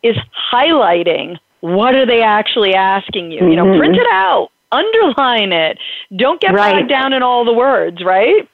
[0.04, 0.16] is
[0.52, 3.40] highlighting what are they actually asking you.
[3.40, 3.50] Mm-hmm.
[3.50, 3.80] You know, mm-hmm.
[3.80, 5.78] print it out, underline it.
[6.16, 6.76] Don't get right.
[6.76, 8.48] bogged down in all the words, right?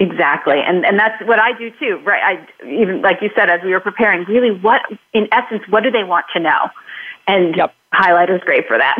[0.00, 2.20] Exactly, and and that's what I do too, right?
[2.20, 5.90] I even like you said as we were preparing, really, what in essence, what do
[5.92, 6.68] they want to know?
[7.28, 7.72] And yep.
[7.94, 8.96] highlighter is great for that.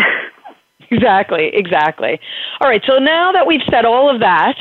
[0.91, 2.21] exactly, exactly.
[2.61, 4.57] All right, so now that we've said all of that,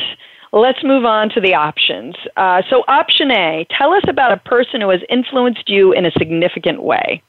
[0.60, 2.16] let's move on to the options.
[2.38, 6.12] Uh, so, option A: tell us about a person who has influenced you in a
[6.12, 7.22] significant way.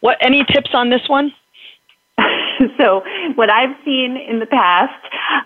[0.00, 1.32] What any tips on this one?
[2.78, 3.02] so
[3.34, 4.92] what I've seen in the past,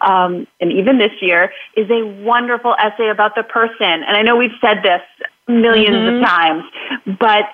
[0.01, 3.77] um, and even this year, is a wonderful essay about the person.
[3.81, 5.01] And I know we've said this
[5.49, 6.17] 1000000s mm-hmm.
[6.17, 6.65] of times,
[7.19, 7.45] but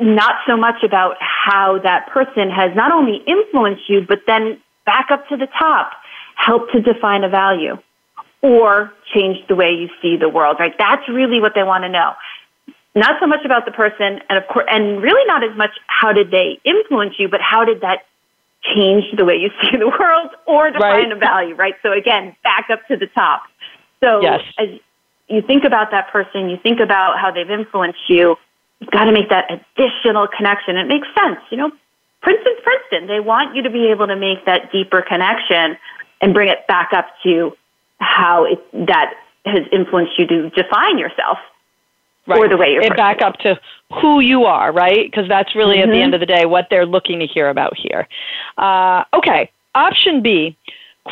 [0.00, 5.08] not so much about how that person has not only influenced you, but then back
[5.10, 5.90] up to the top,
[6.38, 7.76] helped to define a value
[8.40, 10.74] or change the way you see the world, right?
[10.78, 12.12] That's really what they want to know.
[12.94, 16.12] Not so much about the person and of course and really not as much how
[16.12, 18.06] did they influence you but how did that
[18.74, 21.12] change the way you see the world or define right.
[21.12, 21.74] a value right?
[21.82, 23.42] So again back up to the top.
[24.02, 24.40] So yes.
[24.58, 24.68] as
[25.28, 28.36] you think about that person you think about how they've influenced you
[28.80, 30.76] you've got to make that additional connection.
[30.76, 31.70] It makes sense you know?
[32.22, 33.06] Princeton's princeton.
[33.06, 35.76] They want you to be able to make that deeper connection
[36.20, 37.56] and bring it back up to
[37.98, 41.38] how it, that has influenced you to define yourself
[42.26, 42.38] right.
[42.38, 43.58] or the way you're it back up to
[44.00, 45.10] who you are, right?
[45.10, 45.84] Because that's really mm-hmm.
[45.84, 46.02] at the mm-hmm.
[46.04, 48.06] end of the day what they're looking to hear about here.
[48.56, 50.56] Uh, okay, option B.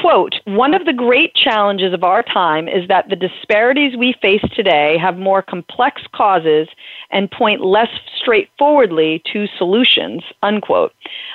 [0.00, 4.44] Quote, one of the great challenges of our time is that the disparities we face
[4.54, 6.68] today have more complex causes
[7.10, 7.88] and point less
[8.20, 10.92] straightforwardly to solutions, unquote.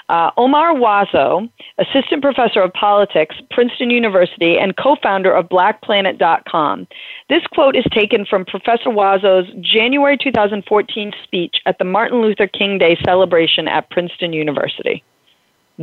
[0.10, 6.88] Uh, Omar Wasow, assistant professor of politics, Princeton University, and co founder of BlackPlanet.com.
[7.30, 12.78] This quote is taken from Professor Wasow's January 2014 speech at the Martin Luther King
[12.78, 15.04] Day celebration at Princeton University.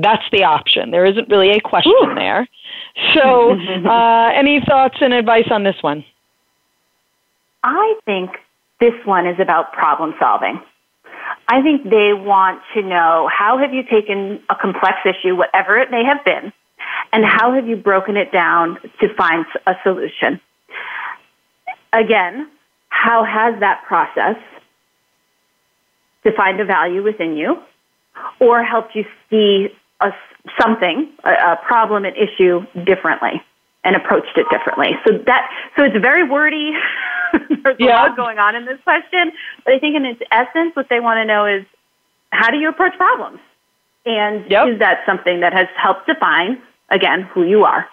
[0.03, 0.91] That's the option.
[0.91, 2.15] There isn't really a question Ooh.
[2.15, 2.49] there.
[3.15, 3.53] So,
[3.87, 6.05] uh, any thoughts and advice on this one?
[7.65, 8.31] I think
[8.81, 10.61] this one is about problem solving.
[11.49, 15.91] I think they want to know how have you taken a complex issue, whatever it
[15.91, 16.53] may have been,
[17.13, 20.41] and how have you broken it down to find a solution?
[21.93, 22.51] Again,
[22.89, 24.37] how has that process
[26.23, 27.63] defined a value within you
[28.41, 29.69] or helped you see
[30.01, 30.11] a,
[30.61, 33.43] something, a, a problem, an issue differently
[33.85, 34.91] and approached it differently.
[35.07, 36.73] So that so it's very wordy.
[37.33, 38.07] There's yeah.
[38.07, 39.33] a lot going on in this question,
[39.65, 41.65] but I think in its essence, what they want to know is
[42.31, 43.41] how do you approach problems,
[44.05, 44.69] and yep.
[44.69, 47.87] is that something that has helped define again who you are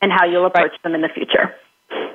[0.00, 0.82] and how you'll approach right.
[0.82, 1.54] them in the future.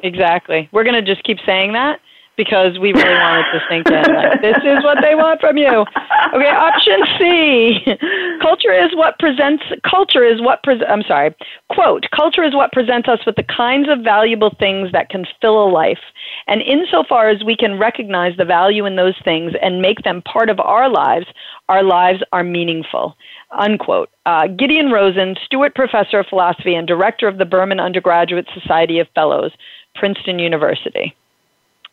[0.03, 0.69] Exactly.
[0.71, 1.99] We're going to just keep saying that
[2.39, 4.15] because we really wanted to sink in.
[4.15, 5.83] Like, this is what they want from you.
[6.33, 7.83] Okay, option C.
[8.41, 11.35] Culture is what presents culture is what pre- I'm sorry.
[11.69, 15.61] Quote, culture is what presents us with the kinds of valuable things that can fill
[15.61, 15.99] a life.
[16.47, 20.49] And insofar as we can recognize the value in those things and make them part
[20.49, 21.25] of our lives,
[21.67, 23.17] our lives are meaningful.
[23.51, 24.09] Unquote.
[24.25, 29.07] Uh, Gideon Rosen, Stuart Professor of Philosophy and Director of the Behrman Undergraduate Society of
[29.13, 29.51] Fellows,
[29.95, 31.13] Princeton University.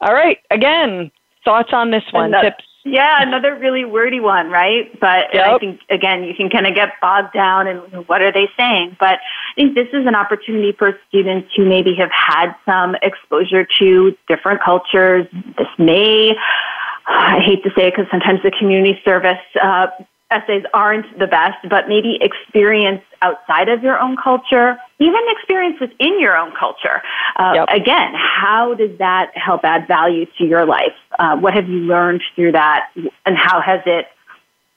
[0.01, 0.39] All right.
[0.51, 1.11] Again,
[1.45, 2.27] thoughts on this one?
[2.27, 2.65] Another, Tips?
[2.85, 4.89] Yeah, another really wordy one, right?
[5.01, 5.49] But yep.
[5.49, 8.97] I think again, you can kind of get bogged down in what are they saying.
[9.01, 13.67] But I think this is an opportunity for students who maybe have had some exposure
[13.81, 15.27] to different cultures.
[15.59, 16.35] This may
[17.09, 19.89] I hate to say it because sometimes the community service uh,
[20.31, 26.21] essays aren't the best, but maybe experience outside of your own culture, even experience within
[26.21, 27.03] your own culture.
[27.37, 27.69] Uh, yep.
[27.71, 30.97] Again, how does that help add value to your life?
[31.19, 32.91] Uh, what have you learned through that,
[33.25, 34.07] and how has it,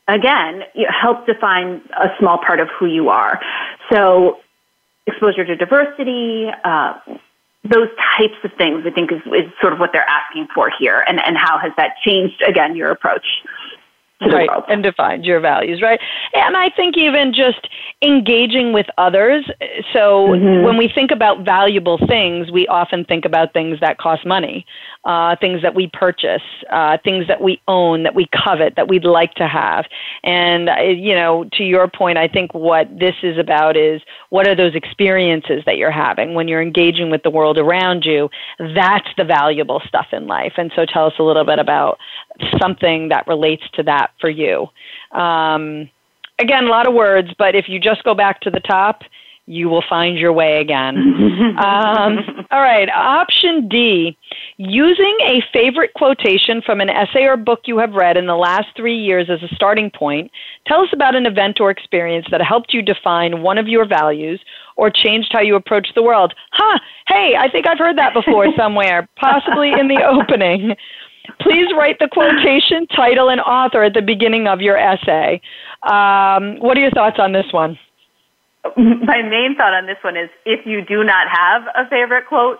[0.07, 3.39] again, helped define a small part of who you are?
[3.91, 4.39] So,
[5.07, 6.47] exposure to diversity.
[6.63, 6.93] Uh,
[7.63, 11.03] those types of things, I think, is, is sort of what they're asking for here,
[11.05, 13.25] and, and how has that changed, again, your approach?
[14.21, 15.99] Right, and defines your values, right?
[16.33, 17.67] And I think even just
[18.01, 19.45] engaging with others.
[19.93, 20.63] So mm-hmm.
[20.63, 24.65] when we think about valuable things, we often think about things that cost money,
[25.05, 29.05] uh, things that we purchase, uh, things that we own, that we covet, that we'd
[29.05, 29.85] like to have.
[30.23, 34.47] And, uh, you know, to your point, I think what this is about is what
[34.47, 38.29] are those experiences that you're having when you're engaging with the world around you?
[38.59, 40.53] That's the valuable stuff in life.
[40.57, 41.97] And so tell us a little bit about
[42.61, 44.67] something that relates to that for you.
[45.11, 45.89] Um,
[46.39, 49.03] again, a lot of words, but if you just go back to the top,
[49.49, 50.95] you will find your way again.
[51.57, 52.19] um,
[52.51, 54.15] all right, option D
[54.57, 58.67] using a favorite quotation from an essay or book you have read in the last
[58.77, 60.29] three years as a starting point.
[60.67, 64.39] Tell us about an event or experience that helped you define one of your values
[64.75, 66.35] or changed how you approach the world.
[66.51, 66.77] Huh,
[67.07, 70.75] hey, I think I've heard that before somewhere, possibly in the opening.
[71.41, 75.41] Please write the quotation, title, and author at the beginning of your essay.
[75.83, 77.77] Um, what are your thoughts on this one?
[78.75, 82.59] My main thought on this one is if you do not have a favorite quote,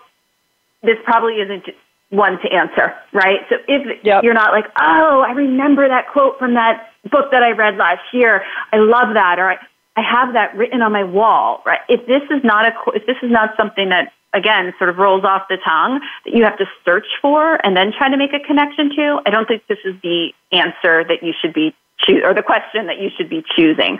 [0.81, 1.65] this probably isn't
[2.09, 3.41] one to answer, right?
[3.49, 4.23] So if yep.
[4.23, 8.01] you're not like, oh, I remember that quote from that book that I read last
[8.13, 9.57] year, I love that, or I,
[9.95, 11.81] I have that written on my wall, right?
[11.87, 15.23] If this is not a, if this is not something that again sort of rolls
[15.23, 18.39] off the tongue that you have to search for and then try to make a
[18.39, 21.75] connection to, I don't think this is the answer that you should be
[22.05, 23.99] choose or the question that you should be choosing.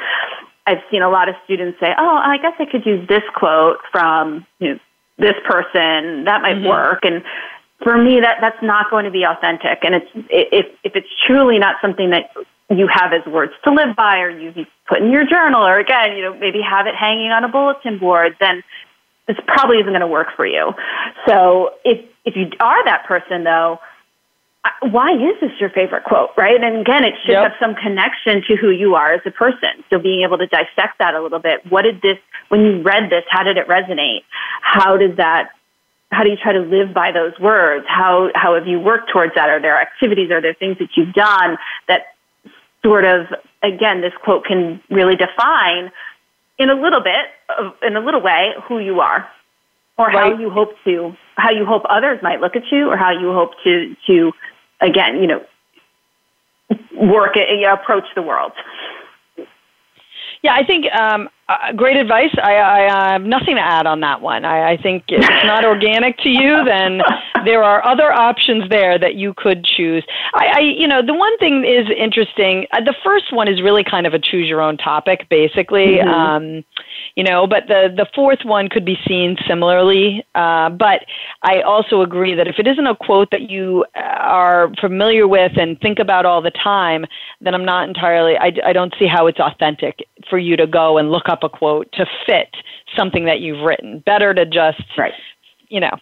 [0.65, 3.79] I've seen a lot of students say, "Oh, I guess I could use this quote
[3.91, 4.79] from you know,
[5.17, 6.25] this person.
[6.25, 6.67] That might mm-hmm.
[6.67, 7.23] work." And
[7.83, 9.79] for me, that that's not going to be authentic.
[9.83, 12.31] And it's if if it's truly not something that
[12.69, 16.15] you have as words to live by, or you put in your journal, or again,
[16.15, 18.63] you know, maybe have it hanging on a bulletin board, then
[19.29, 20.73] this probably isn't going to work for you.
[21.27, 23.79] So if if you are that person, though,
[24.81, 26.61] why is this your favorite quote, right?
[26.61, 27.51] And again, it should yep.
[27.51, 29.83] have some connection to who you are as a person.
[29.89, 31.65] So being able to dissect that a little bit.
[31.69, 32.17] What did this,
[32.49, 34.23] when you read this, how did it resonate?
[34.61, 35.51] How does that,
[36.11, 37.85] how do you try to live by those words?
[37.87, 39.49] How, how have you worked towards that?
[39.49, 40.29] Are there activities?
[40.29, 41.57] Are there things that you've done
[41.87, 42.15] that
[42.83, 43.27] sort of,
[43.63, 45.91] again, this quote can really define
[46.59, 47.25] in a little bit,
[47.81, 49.27] in a little way, who you are
[49.99, 50.33] or right.
[50.33, 53.33] how you hope to how you hope others might look at you or how you
[53.33, 54.31] hope to to
[54.81, 55.45] again you know
[56.95, 58.53] work it, you know, approach the world
[60.41, 62.29] yeah i think um uh, great advice.
[62.41, 64.45] I, I, have nothing to add on that one.
[64.45, 67.01] I, I think if it's not organic to you, then
[67.45, 70.05] there are other options there that you could choose.
[70.35, 72.67] I, I you know, the one thing is interesting.
[72.71, 75.97] Uh, the first one is really kind of a choose your own topic, basically.
[75.97, 76.07] Mm-hmm.
[76.07, 76.63] Um,
[77.15, 80.23] you know, but the the fourth one could be seen similarly.
[80.35, 81.05] Uh, but
[81.41, 85.53] I also agree that if it isn't a quote that you uh, are familiar with
[85.57, 87.05] and think about all the time,
[87.41, 88.37] then I'm not entirely.
[88.37, 91.49] I, I don't see how it's authentic for you to go and look up a
[91.49, 92.49] quote to fit
[92.97, 93.99] something that you've written.
[94.05, 95.13] Better to just, right.
[95.69, 95.97] you know,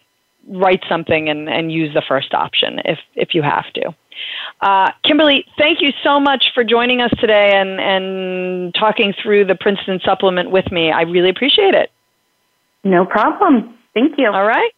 [0.48, 3.94] write something and, and use the first option if, if you have to.
[4.62, 9.56] Uh, Kimberly, thank you so much for joining us today and, and talking through the
[9.56, 10.92] Princeton supplement with me.
[10.92, 11.92] I really appreciate it.
[12.84, 13.78] No problem.
[13.94, 14.28] Thank you.
[14.28, 14.72] All right.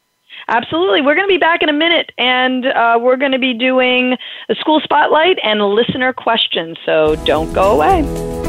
[0.48, 1.02] Absolutely.
[1.02, 4.16] We're going to be back in a minute and uh, we're going to be doing
[4.50, 6.78] a school spotlight and listener questions.
[6.86, 8.49] So don't go away.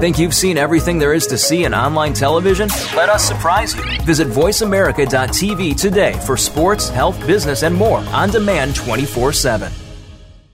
[0.00, 2.70] Think you've seen everything there is to see in online television?
[2.96, 3.82] Let us surprise you.
[4.04, 9.70] Visit VoiceAmerica.tv today for sports, health, business, and more on demand 24 7.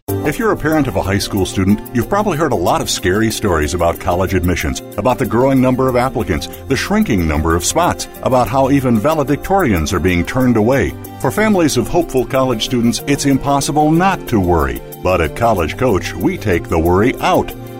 [0.08, 2.90] If you're a parent of a high school student, you've probably heard a lot of
[2.90, 7.64] scary stories about college admissions, about the growing number of applicants, the shrinking number of
[7.64, 10.90] spots, about how even valedictorians are being turned away.
[11.20, 14.80] For families of hopeful college students, it's impossible not to worry.
[15.04, 17.54] But at College Coach, we take the worry out.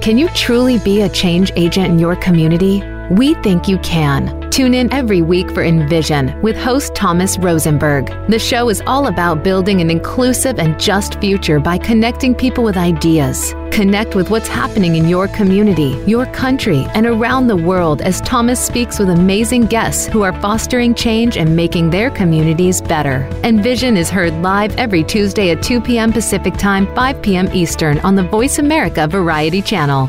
[0.00, 2.82] Can you truly be a change agent in your community?
[3.10, 4.45] We think you can.
[4.56, 8.06] Tune in every week for Envision with host Thomas Rosenberg.
[8.30, 12.78] The show is all about building an inclusive and just future by connecting people with
[12.78, 13.52] ideas.
[13.70, 18.58] Connect with what's happening in your community, your country, and around the world as Thomas
[18.58, 23.28] speaks with amazing guests who are fostering change and making their communities better.
[23.44, 26.14] Envision is heard live every Tuesday at 2 p.m.
[26.14, 27.50] Pacific Time, 5 p.m.
[27.52, 30.08] Eastern on the Voice America Variety Channel.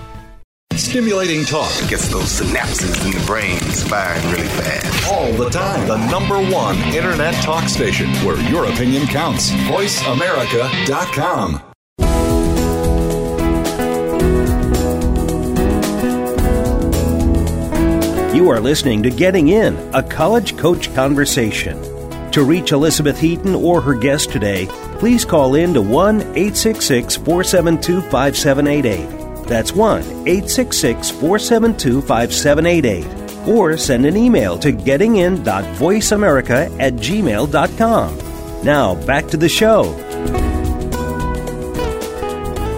[0.77, 5.11] Stimulating talk gets those synapses in the brain firing really fast.
[5.11, 5.85] All the time.
[5.87, 9.49] The number one internet talk station where your opinion counts.
[9.51, 11.63] VoiceAmerica.com.
[18.35, 21.81] You are listening to Getting In, a college coach conversation.
[22.31, 24.67] To reach Elizabeth Heaton or her guest today,
[24.99, 29.16] please call in to 1 866 472 5788.
[29.47, 33.47] That's 1 866 472 5788.
[33.47, 38.17] Or send an email to gettingin.voiceamerica at gmail.com.
[38.63, 39.93] Now, back to the show.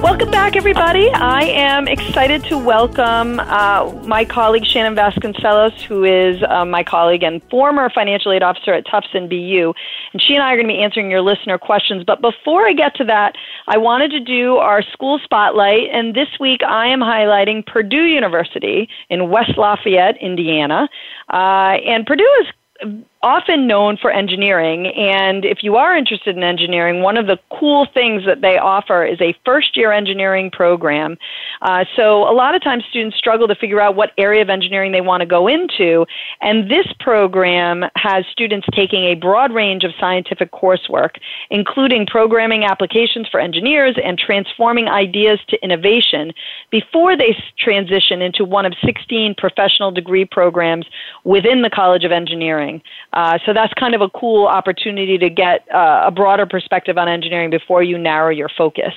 [0.02, 1.10] Welcome back, everybody.
[1.10, 7.22] I am excited to welcome uh, my colleague Shannon Vasconcelos, who is uh, my colleague
[7.22, 9.74] and former financial aid officer at Tufts and BU.
[10.14, 12.06] And she and I are going to be answering your listener questions.
[12.08, 13.36] But before I get to that,
[13.68, 15.89] I wanted to do our school spotlight.
[15.91, 20.88] And this week I am highlighting Purdue University in West Lafayette, Indiana.
[21.28, 22.45] Uh, and Purdue
[22.84, 24.88] is often known for engineering.
[24.88, 29.03] And if you are interested in engineering, one of the cool things that they offer
[29.03, 31.17] is a first year engineering program.
[31.61, 34.93] Uh, so a lot of times students struggle to figure out what area of engineering
[34.93, 36.05] they want to go into.
[36.41, 41.17] And this program has students taking a broad range of scientific coursework,
[41.49, 46.32] including programming applications for engineers and transforming ideas to innovation
[46.72, 50.86] before they transition into one of 16 professional degree programs
[51.26, 52.82] within the College of Engineering.
[53.14, 57.07] Uh, so that's kind of a cool opportunity to get uh, a broader perspective on
[57.07, 58.93] engineering before you narrow your focus.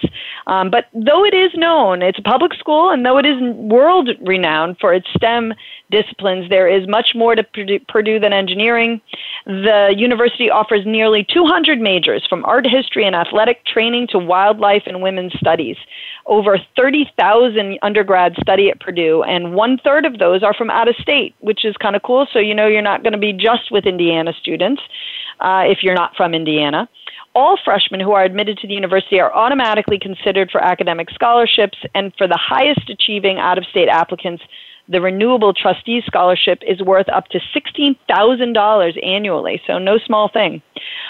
[0.46, 4.10] Um, but though it is known, it's a public school, and though it is world
[4.20, 5.54] renowned for its STEM
[5.93, 9.01] disciplines, there is much more to Purdue than engineering.
[9.47, 15.03] The university offers nearly 200 majors from art history and athletic training to wildlife and
[15.03, 15.76] women's studies.
[16.26, 20.97] Over 30,000 undergrads study at Purdue, and one third of those are from out of
[20.97, 22.26] state, which is kind of cool.
[22.32, 24.82] So you know you're not going to be just with Indiana students
[25.40, 26.88] uh, if you're not from Indiana.
[27.34, 32.12] All freshmen who are admitted to the university are automatically considered for academic scholarships, and
[32.18, 34.43] for the highest achieving out of state applicants,
[34.89, 40.61] the Renewable Trustee Scholarship is worth up to $16,000 annually, so no small thing.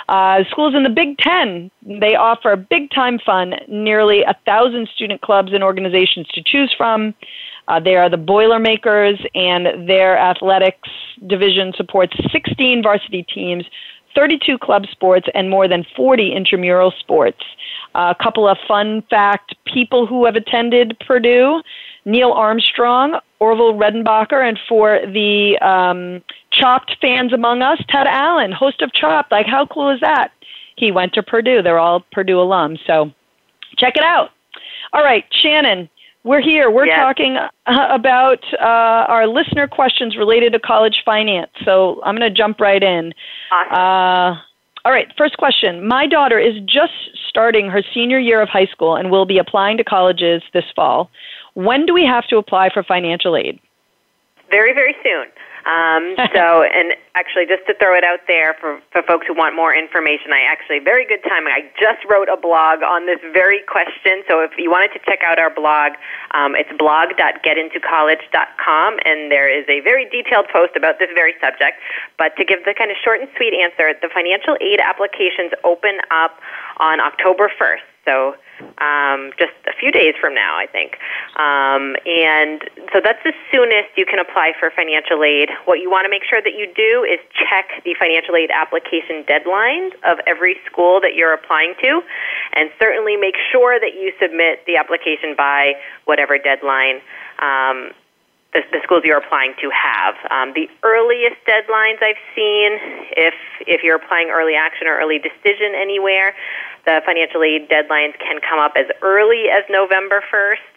[0.09, 5.21] Uh, schools in the Big Ten, they offer big time fun, nearly a thousand student
[5.23, 7.15] clubs and organizations to choose from.
[7.69, 10.89] Uh, they are the Boilermakers, and their athletics
[11.27, 13.65] division supports 16 varsity teams,
[14.15, 17.43] 32 club sports, and more than 40 intramural sports.
[17.95, 21.63] Uh, a couple of fun fact people who have attended Purdue
[22.05, 26.23] Neil Armstrong, Orville Redenbacher, and for the um,
[26.53, 29.33] Chopped fans among us, Ted Allen, host of Chopped.
[29.33, 30.31] Like, how cool is that?
[30.77, 31.61] He went to Purdue.
[31.61, 32.79] They're all Purdue alums.
[32.87, 33.11] So
[33.77, 34.31] check it out.
[34.93, 35.89] All right, Shannon,
[36.23, 36.71] we're here.
[36.71, 36.99] We're yes.
[36.99, 37.49] talking uh,
[37.91, 41.51] about uh, our listener questions related to college finance.
[41.65, 43.13] So I'm going to jump right in.
[43.51, 43.75] Awesome.
[43.75, 44.41] Uh,
[44.85, 45.87] all right, first question.
[45.87, 46.93] My daughter is just
[47.29, 51.11] starting her senior year of high school and will be applying to colleges this fall.
[51.55, 53.61] When do we have to apply for financial aid?
[54.51, 55.27] Very, very soon.
[55.65, 59.55] Um, so, and actually, just to throw it out there for, for folks who want
[59.55, 61.55] more information, I actually, very good timing.
[61.55, 64.25] I just wrote a blog on this very question.
[64.29, 65.93] So, if you wanted to check out our blog,
[66.33, 71.79] um, it's blog.getintocollege.com, and there is a very detailed post about this very subject.
[72.19, 76.01] But to give the kind of short and sweet answer, the financial aid applications open
[76.11, 76.41] up
[76.79, 77.92] on October 1st.
[78.05, 78.35] So,
[78.79, 80.99] um, just a few days from now, I think.
[81.39, 85.51] Um, and so that's the soonest you can apply for financial aid.
[85.65, 89.25] What you want to make sure that you do is check the financial aid application
[89.25, 92.03] deadlines of every school that you're applying to,
[92.55, 95.75] and certainly make sure that you submit the application by
[96.05, 97.01] whatever deadline.
[97.39, 97.91] Um,
[98.53, 100.15] the, the, schools you're applying to have.
[100.31, 102.77] Um, the earliest deadlines I've seen,
[103.17, 103.35] if
[103.67, 106.35] if you're applying early action or early decision anywhere,
[106.85, 110.72] the financial aid deadlines can come up as early as November 1st.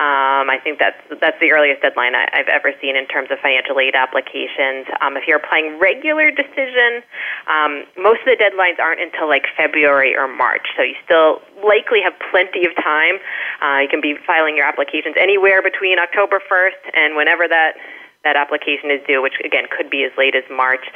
[0.00, 3.38] Um, I think that's that's the earliest deadline I, have ever seen in terms of
[3.38, 4.88] financial aid applications.
[5.00, 7.04] Um, if you're applying regular decision,
[7.46, 12.00] um, most of the deadlines aren't until like February or March, so you still likely
[12.02, 13.20] have plenty of time.
[13.60, 17.76] Uh, you can be filing your applications anywhere between October 1st and whenever that
[18.24, 20.86] that application is due, which again could be as late as March.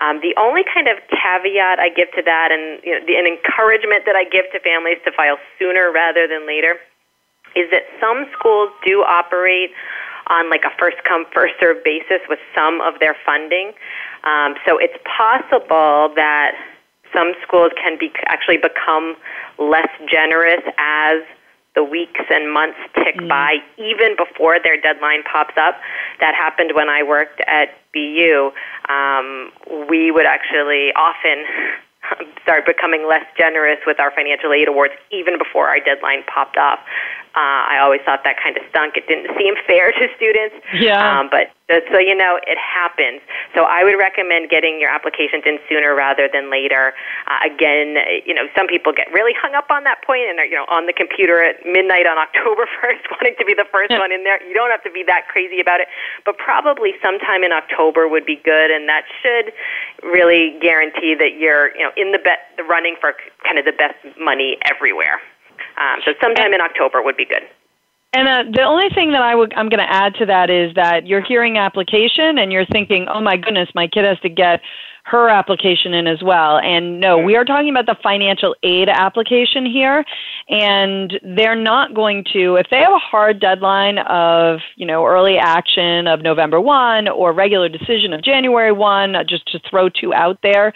[0.00, 3.26] Um, the only kind of caveat I give to that, and you know, the, an
[3.26, 6.78] encouragement that I give to families to file sooner rather than later,
[7.56, 9.70] is that some schools do operate
[10.28, 13.72] on like a first come first serve basis with some of their funding.
[14.24, 16.52] Um, so it's possible that
[17.14, 19.16] some schools can be actually become
[19.58, 21.22] less generous as
[21.74, 23.28] the weeks and months tick mm.
[23.28, 25.78] by, even before their deadline pops up.
[26.20, 28.50] That happened when I worked at BU.
[28.88, 29.52] Um,
[29.88, 31.44] we would actually often
[32.42, 36.80] start becoming less generous with our financial aid awards even before our deadline popped up.
[37.36, 38.96] Uh, I always thought that kind of stunk.
[38.96, 40.56] It didn't seem fair to students.
[40.72, 40.96] Yeah.
[40.96, 43.20] Um, but so you know, it happens.
[43.52, 46.94] So I would recommend getting your applications in sooner rather than later.
[47.28, 50.46] Uh, again, you know, some people get really hung up on that point and are,
[50.48, 53.92] you know, on the computer at midnight on October 1st wanting to be the first
[53.92, 53.98] yeah.
[53.98, 54.40] one in there.
[54.46, 55.88] You don't have to be that crazy about it,
[56.24, 59.52] but probably sometime in October would be good, and that should
[60.00, 63.12] really guarantee that you're, you know, in the, be- the running for
[63.44, 65.20] kind of the best money everywhere.
[65.78, 67.42] Um, so sometime in October would be good.
[68.12, 70.74] And uh, the only thing that I would, I'm going to add to that is
[70.74, 74.60] that you're hearing application and you're thinking, oh my goodness, my kid has to get
[75.04, 76.58] her application in as well.
[76.58, 80.04] And no, we are talking about the financial aid application here.
[80.48, 85.36] And they're not going to, if they have a hard deadline of, you know, early
[85.38, 90.38] action of November 1 or regular decision of January 1, just to throw two out
[90.42, 90.72] there,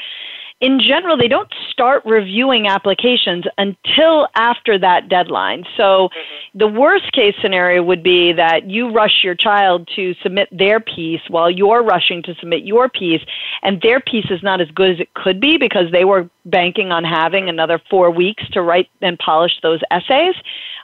[0.60, 5.64] in general, they don't start reviewing applications until after that deadline.
[5.76, 6.58] So mm-hmm.
[6.58, 11.22] the worst case scenario would be that you rush your child to submit their piece
[11.28, 13.22] while you're rushing to submit your piece,
[13.62, 16.92] and their piece is not as good as it could be because they were banking
[16.92, 20.34] on having another four weeks to write and polish those essays.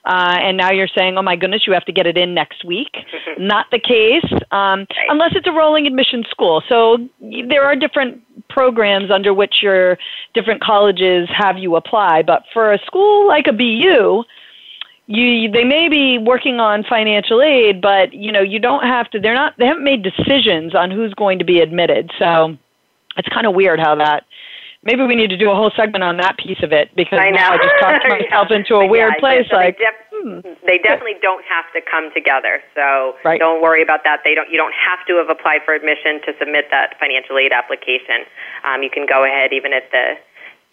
[0.06, 2.64] Uh, and now you're saying, oh my goodness, you have to get it in next
[2.64, 2.94] week.
[3.38, 6.62] Not the case, um, unless it's a rolling admission school.
[6.68, 9.98] So there are different programs under which your
[10.32, 12.22] different colleges have you apply.
[12.22, 14.22] But for a school like a BU,
[15.08, 19.20] you they may be working on financial aid, but you know you don't have to.
[19.20, 19.54] They're not.
[19.58, 22.10] They haven't made decisions on who's going to be admitted.
[22.18, 22.56] So
[23.16, 24.24] it's kind of weird how that
[24.86, 27.30] maybe we need to do a whole segment on that piece of it because I
[27.30, 28.56] now I just talked myself yeah.
[28.56, 29.46] into a weird yeah, place.
[29.50, 30.38] So like they, def- hmm.
[30.64, 32.62] they definitely don't have to come together.
[32.74, 33.42] So right.
[33.42, 34.22] don't worry about that.
[34.24, 34.48] They don't.
[34.48, 38.24] You don't have to have applied for admission to submit that financial aid application.
[38.64, 40.14] Um, you can go ahead even if the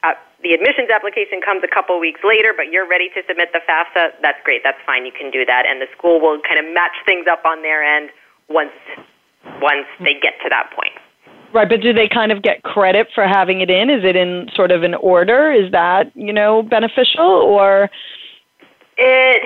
[0.05, 0.13] uh,
[0.45, 4.21] the admissions application comes a couple weeks later, but you're ready to submit the FAFSA.
[4.21, 4.61] That's great.
[4.63, 5.05] That's fine.
[5.05, 7.81] You can do that, and the school will kind of match things up on their
[7.81, 8.11] end
[8.47, 8.75] once
[9.59, 10.93] once they get to that point.
[11.53, 13.89] Right, but do they kind of get credit for having it in?
[13.91, 15.51] Is it in sort of an order?
[15.51, 17.91] Is that, you know, beneficial or
[18.97, 19.41] it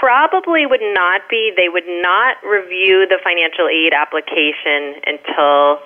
[0.00, 1.52] probably would not be.
[1.56, 5.80] They would not review the financial aid application until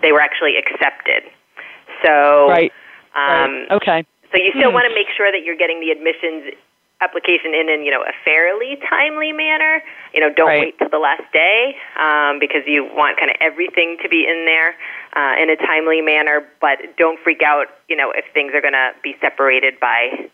[0.00, 1.24] they were actually accepted.
[2.04, 2.72] So, right.
[3.14, 3.72] Um, right.
[3.72, 4.06] Okay.
[4.32, 4.74] So you still hmm.
[4.74, 6.54] want to make sure that you're getting the admissions
[7.02, 9.82] application in in you know a fairly timely manner.
[10.14, 10.60] You know, don't right.
[10.60, 14.46] wait till the last day um, because you want kind of everything to be in
[14.46, 14.74] there
[15.16, 16.46] uh, in a timely manner.
[16.60, 17.66] But don't freak out.
[17.88, 20.30] You know, if things are going to be separated by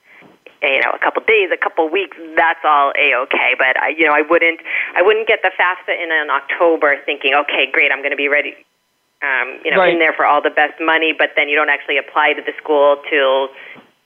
[0.62, 3.56] you know a couple days, a couple weeks, that's all a okay.
[3.56, 4.60] But I, you know, I wouldn't
[4.94, 8.28] I wouldn't get the FAFSA in in October thinking, okay, great, I'm going to be
[8.28, 8.54] ready.
[9.20, 9.92] Um, you know, right.
[9.92, 12.52] in there for all the best money, but then you don't actually apply to the
[12.56, 13.48] school till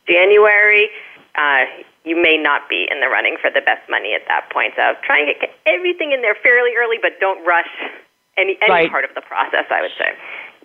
[0.08, 0.88] January.
[1.34, 1.64] Uh,
[2.04, 4.74] you may not be in the running for the best money at that point.
[4.76, 7.70] So try and get everything in there fairly early, but don't rush
[8.36, 8.90] any any right.
[8.90, 9.66] part of the process.
[9.70, 10.10] I would say.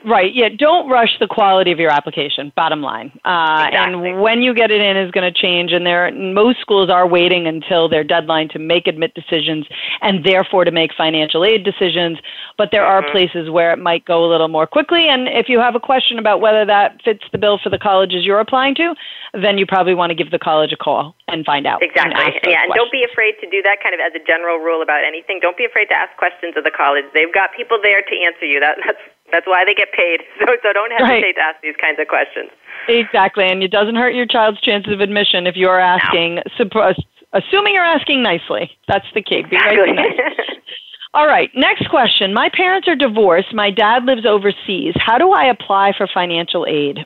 [0.05, 0.33] Right.
[0.33, 0.49] Yeah.
[0.49, 2.51] Don't rush the quality of your application.
[2.55, 3.11] Bottom line.
[3.25, 4.09] Uh, exactly.
[4.09, 5.71] And when you get it in is going to change.
[5.71, 9.65] And there, most schools are waiting until their deadline to make admit decisions
[10.01, 12.19] and therefore to make financial aid decisions.
[12.57, 13.05] But there mm-hmm.
[13.05, 15.07] are places where it might go a little more quickly.
[15.07, 18.23] And if you have a question about whether that fits the bill for the colleges
[18.23, 18.93] you're applying to,
[19.33, 21.81] then you probably want to give the college a call and find out.
[21.81, 22.13] Exactly.
[22.13, 22.63] And yeah.
[22.63, 22.75] And questions.
[22.75, 23.81] don't be afraid to do that.
[23.81, 25.39] Kind of as a general rule about anything.
[25.41, 27.05] Don't be afraid to ask questions of the college.
[27.13, 28.59] They've got people there to answer you.
[28.59, 29.01] That, that's
[29.31, 30.21] that's why they get paid.
[30.39, 31.35] So so don't hesitate right.
[31.35, 32.49] to ask these kinds of questions.
[32.87, 36.93] Exactly, and it doesn't hurt your child's chances of admission if you're asking, no.
[37.33, 38.71] assuming you're asking nicely.
[38.87, 39.43] That's the key.
[39.43, 39.91] Be exactly.
[39.91, 40.15] nice.
[41.13, 42.33] All right, next question.
[42.33, 43.53] My parents are divorced.
[43.53, 44.93] My dad lives overseas.
[44.97, 46.99] How do I apply for financial aid?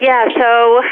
[0.00, 0.82] Yeah, so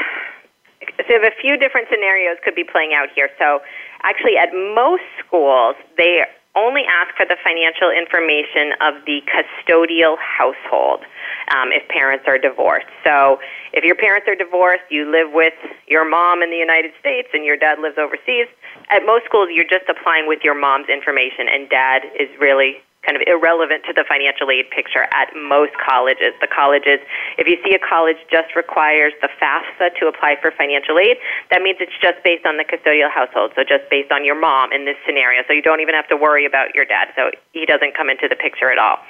[1.09, 3.29] so a few different scenarios could be playing out here.
[3.39, 3.61] So
[4.03, 6.23] actually at most schools, they
[6.57, 11.07] only ask for the financial information of the custodial household
[11.55, 12.91] um, if parents are divorced.
[13.05, 13.39] So,
[13.73, 15.55] if your parents are divorced, you live with
[15.87, 18.49] your mom in the United States and your dad lives overseas,
[18.91, 23.17] at most schools you're just applying with your mom's information and dad is really kind
[23.17, 26.37] of irrelevant to the financial aid picture at most colleges.
[26.41, 27.01] The colleges,
[27.39, 31.17] if you see a college just requires the FAFSA to apply for financial aid,
[31.51, 34.73] that means it's just based on the custodial household, so just based on your mom
[34.73, 35.41] in this scenario.
[35.49, 38.29] So you don't even have to worry about your dad, so he doesn't come into
[38.29, 39.01] the picture at all.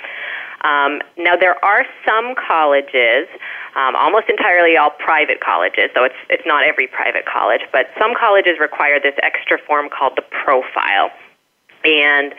[0.63, 3.27] Um, now, there are some colleges,
[3.75, 8.13] um, almost entirely all private colleges, so it's, it's not every private college, but some
[8.15, 11.11] colleges require this extra form called the profile.
[11.83, 12.35] And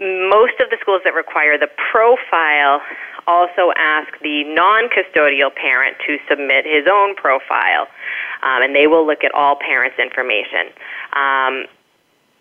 [0.00, 2.80] most of the schools that require the profile
[3.26, 7.86] also ask the non custodial parent to submit his own profile,
[8.42, 10.70] um, and they will look at all parents' information.
[11.12, 11.66] Um,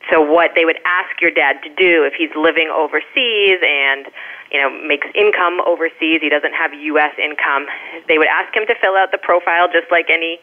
[0.10, 4.05] so, what they would ask your dad to do if he's living overseas and
[4.51, 7.14] you know makes income overseas, he doesn't have U.S.
[7.18, 7.66] income,
[8.08, 10.39] they would ask him to fill out the profile just like any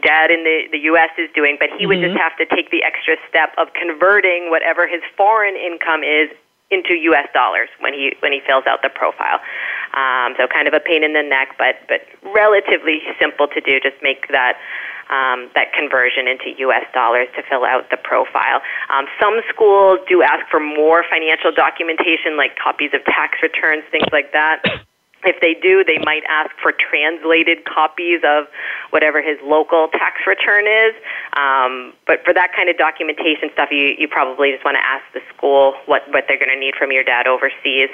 [0.00, 1.10] dad in the, the U.S.
[1.18, 1.88] is doing, but he mm-hmm.
[1.88, 2.24] would just mm-hmm.
[2.24, 6.30] have to take the extra step of converting whatever his foreign income is
[6.72, 7.28] into U.S.
[7.34, 9.38] dollars when he when he fills out the profile.
[9.92, 12.00] Um, so kind of a pain in the neck, but but
[12.32, 13.78] relatively simple to do.
[13.78, 14.56] Just make that.
[15.10, 16.86] Um, that conversion into U.S.
[16.94, 18.62] dollars to fill out the profile.
[18.88, 24.08] Um, some schools do ask for more financial documentation, like copies of tax returns, things
[24.10, 24.62] like that.
[25.24, 28.46] If they do, they might ask for translated copies of
[28.90, 30.94] whatever his local tax return is.
[31.34, 35.04] Um, but for that kind of documentation stuff, you, you probably just want to ask
[35.14, 37.90] the school what, what they're going to need from your dad overseas.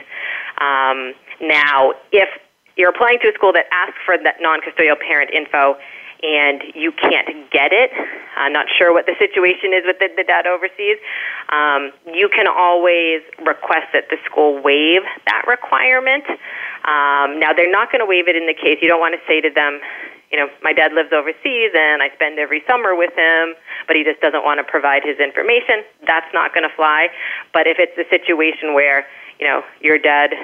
[0.60, 2.28] Um, now, if
[2.76, 5.76] you're applying to a school that asks for that non custodial parent info,
[6.22, 7.90] and you can't get it,
[8.36, 10.98] I'm not sure what the situation is with the, the dad overseas,
[11.50, 16.24] um, you can always request that the school waive that requirement.
[16.86, 19.22] Um, now, they're not going to waive it in the case you don't want to
[19.26, 19.80] say to them,
[20.30, 23.54] you know, my dad lives overseas and I spend every summer with him,
[23.86, 25.84] but he just doesn't want to provide his information.
[26.06, 27.08] That's not going to fly.
[27.52, 29.06] But if it's a situation where,
[29.40, 30.34] you know, your dad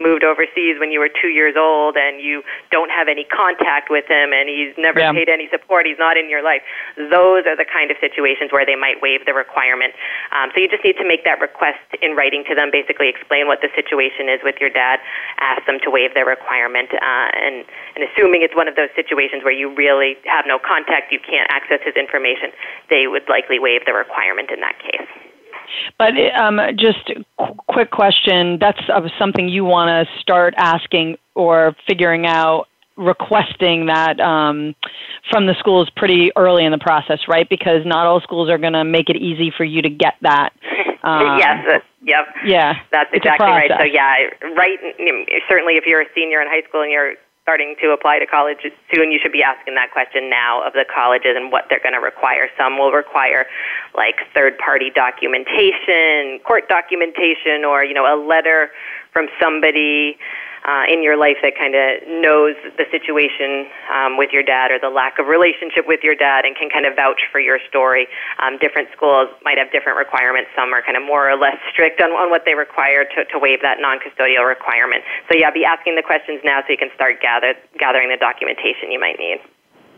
[0.00, 2.42] moved overseas when you were two years old and you
[2.72, 5.12] don't have any contact with him and he's never yeah.
[5.12, 6.64] paid any support, he's not in your life.
[6.96, 9.92] Those are the kind of situations where they might waive the requirement.
[10.32, 13.46] Um, so you just need to make that request in writing to them, basically explain
[13.46, 14.98] what the situation is with your dad,
[15.38, 19.44] ask them to waive their requirement, uh, and, and assuming it's one of those situations
[19.44, 22.50] where you really have no contact, you can't access his information,
[22.88, 25.29] they would likely waive the requirement in that case.
[25.98, 27.10] But um, just
[27.68, 28.58] quick question.
[28.60, 32.66] That's uh, something you want to start asking or figuring out
[32.96, 34.74] requesting that um,
[35.30, 37.48] from the schools pretty early in the process, right?
[37.48, 40.50] Because not all schools are going to make it easy for you to get that.
[41.02, 41.66] Um, yes.
[41.66, 42.26] Uh, yep.
[42.44, 42.74] Yeah.
[42.92, 43.70] That's exactly right.
[43.78, 44.78] So yeah, right.
[45.48, 48.58] Certainly, if you're a senior in high school and you're starting to apply to college
[48.92, 51.94] soon, you should be asking that question now of the colleges and what they're going
[51.94, 52.48] to require.
[52.56, 53.46] Some will require
[53.96, 58.70] like third party documentation, court documentation, or, you know, a letter
[59.12, 60.16] from somebody
[60.70, 64.78] uh, in your life that kind of knows the situation um, with your dad or
[64.78, 68.06] the lack of relationship with your dad and can kind of vouch for your story.
[68.38, 70.54] Um, different schools might have different requirements.
[70.54, 73.36] Some are kind of more or less strict on, on what they require to, to
[73.42, 75.02] waive that non custodial requirement.
[75.26, 78.94] So, yeah, be asking the questions now so you can start gather, gathering the documentation
[78.94, 79.42] you might need.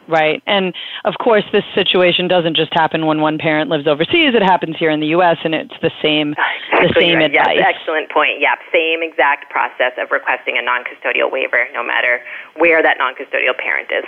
[0.08, 0.42] Right.
[0.46, 0.74] And
[1.04, 4.34] of course, this situation doesn't just happen when one parent lives overseas.
[4.34, 7.30] It happens here in the U.S., and it's the same, exactly the same right.
[7.30, 7.56] advice.
[7.58, 8.40] Yes, excellent point.
[8.40, 12.20] Yeah, same exact process of requesting a non custodial waiver, no matter
[12.56, 14.04] where that non custodial parent is.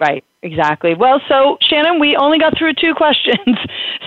[0.00, 0.94] Right, exactly.
[0.94, 3.56] Well, so Shannon, we only got through two questions.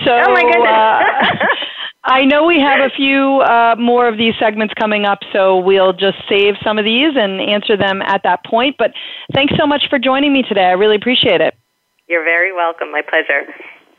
[0.04, 0.68] So, oh my goodness.
[0.68, 1.46] uh,
[2.04, 5.92] I know we have a few uh, more of these segments coming up, so we'll
[5.92, 8.76] just save some of these and answer them at that point.
[8.78, 8.92] But
[9.34, 10.64] thanks so much for joining me today.
[10.64, 11.54] I really appreciate it.
[12.08, 12.90] You're very welcome.
[12.90, 13.52] My pleasure.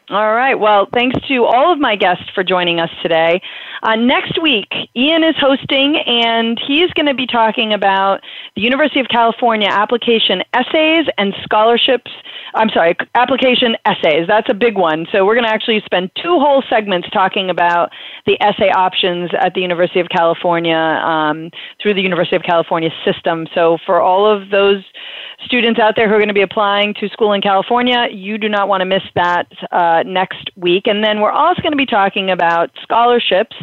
[0.09, 0.55] All right.
[0.55, 3.39] Well, thanks to all of my guests for joining us today.
[3.83, 8.21] Uh, next week, Ian is hosting, and he's going to be talking about
[8.55, 12.09] the University of California application essays and scholarships.
[12.53, 14.27] I'm sorry, application essays.
[14.27, 15.05] That's a big one.
[15.11, 17.91] So we're going to actually spend two whole segments talking about
[18.25, 23.47] the essay options at the University of California um, through the University of California system.
[23.53, 24.83] So for all of those
[25.45, 28.49] students out there who are going to be applying to school in California, you do
[28.49, 30.87] not want to miss that uh, next week.
[30.87, 33.55] And then we're also going to be talking about scholarships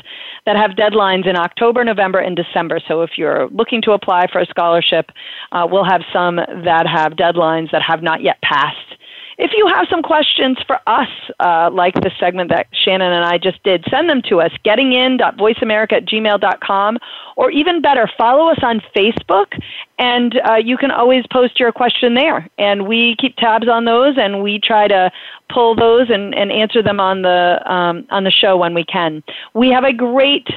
[0.47, 2.81] that have deadlines in October, November, and December.
[2.89, 5.11] So if you're looking to apply for a scholarship,
[5.53, 8.96] uh, we'll have some that have deadlines that have not yet passed
[9.39, 11.09] if you have some questions for us,
[11.41, 15.93] uh, like the segment that Shannon and I just did, send them to us, gettingin.voiceamerica
[15.93, 16.99] at gmail.com,
[17.37, 19.61] or even better, follow us on Facebook,
[19.99, 22.49] and uh, you can always post your question there.
[22.59, 25.11] And we keep tabs on those, and we try to
[25.53, 29.23] pull those and, and answer them on the, um, on the show when we can.
[29.55, 30.49] We have a great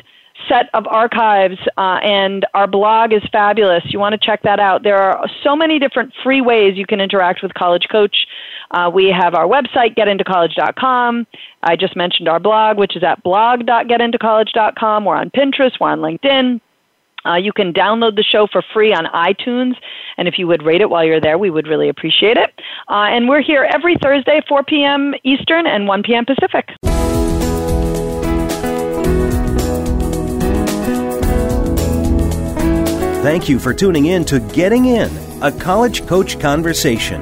[0.48, 3.84] set of archives, uh, and our blog is fabulous.
[3.88, 4.84] You want to check that out.
[4.84, 8.26] There are so many different free ways you can interact with College Coach.
[8.72, 11.26] Uh, we have our website, getintocollege.com.
[11.64, 15.06] I just mentioned our blog, which is at blog.getintocollege.com.
[15.06, 16.62] We're on Pinterest, we're on LinkedIn.
[17.26, 19.74] Uh, you can download the show for free on iTunes,
[20.18, 22.52] and if you would rate it while you're there, we would really appreciate it.
[22.88, 25.14] Uh, and we're here every Thursday, 4 p.m.
[25.24, 26.26] Eastern and 1 p.m.
[26.26, 26.70] Pacific.
[33.22, 35.12] Thank you for tuning in to Getting In,
[35.44, 37.22] a college coach conversation,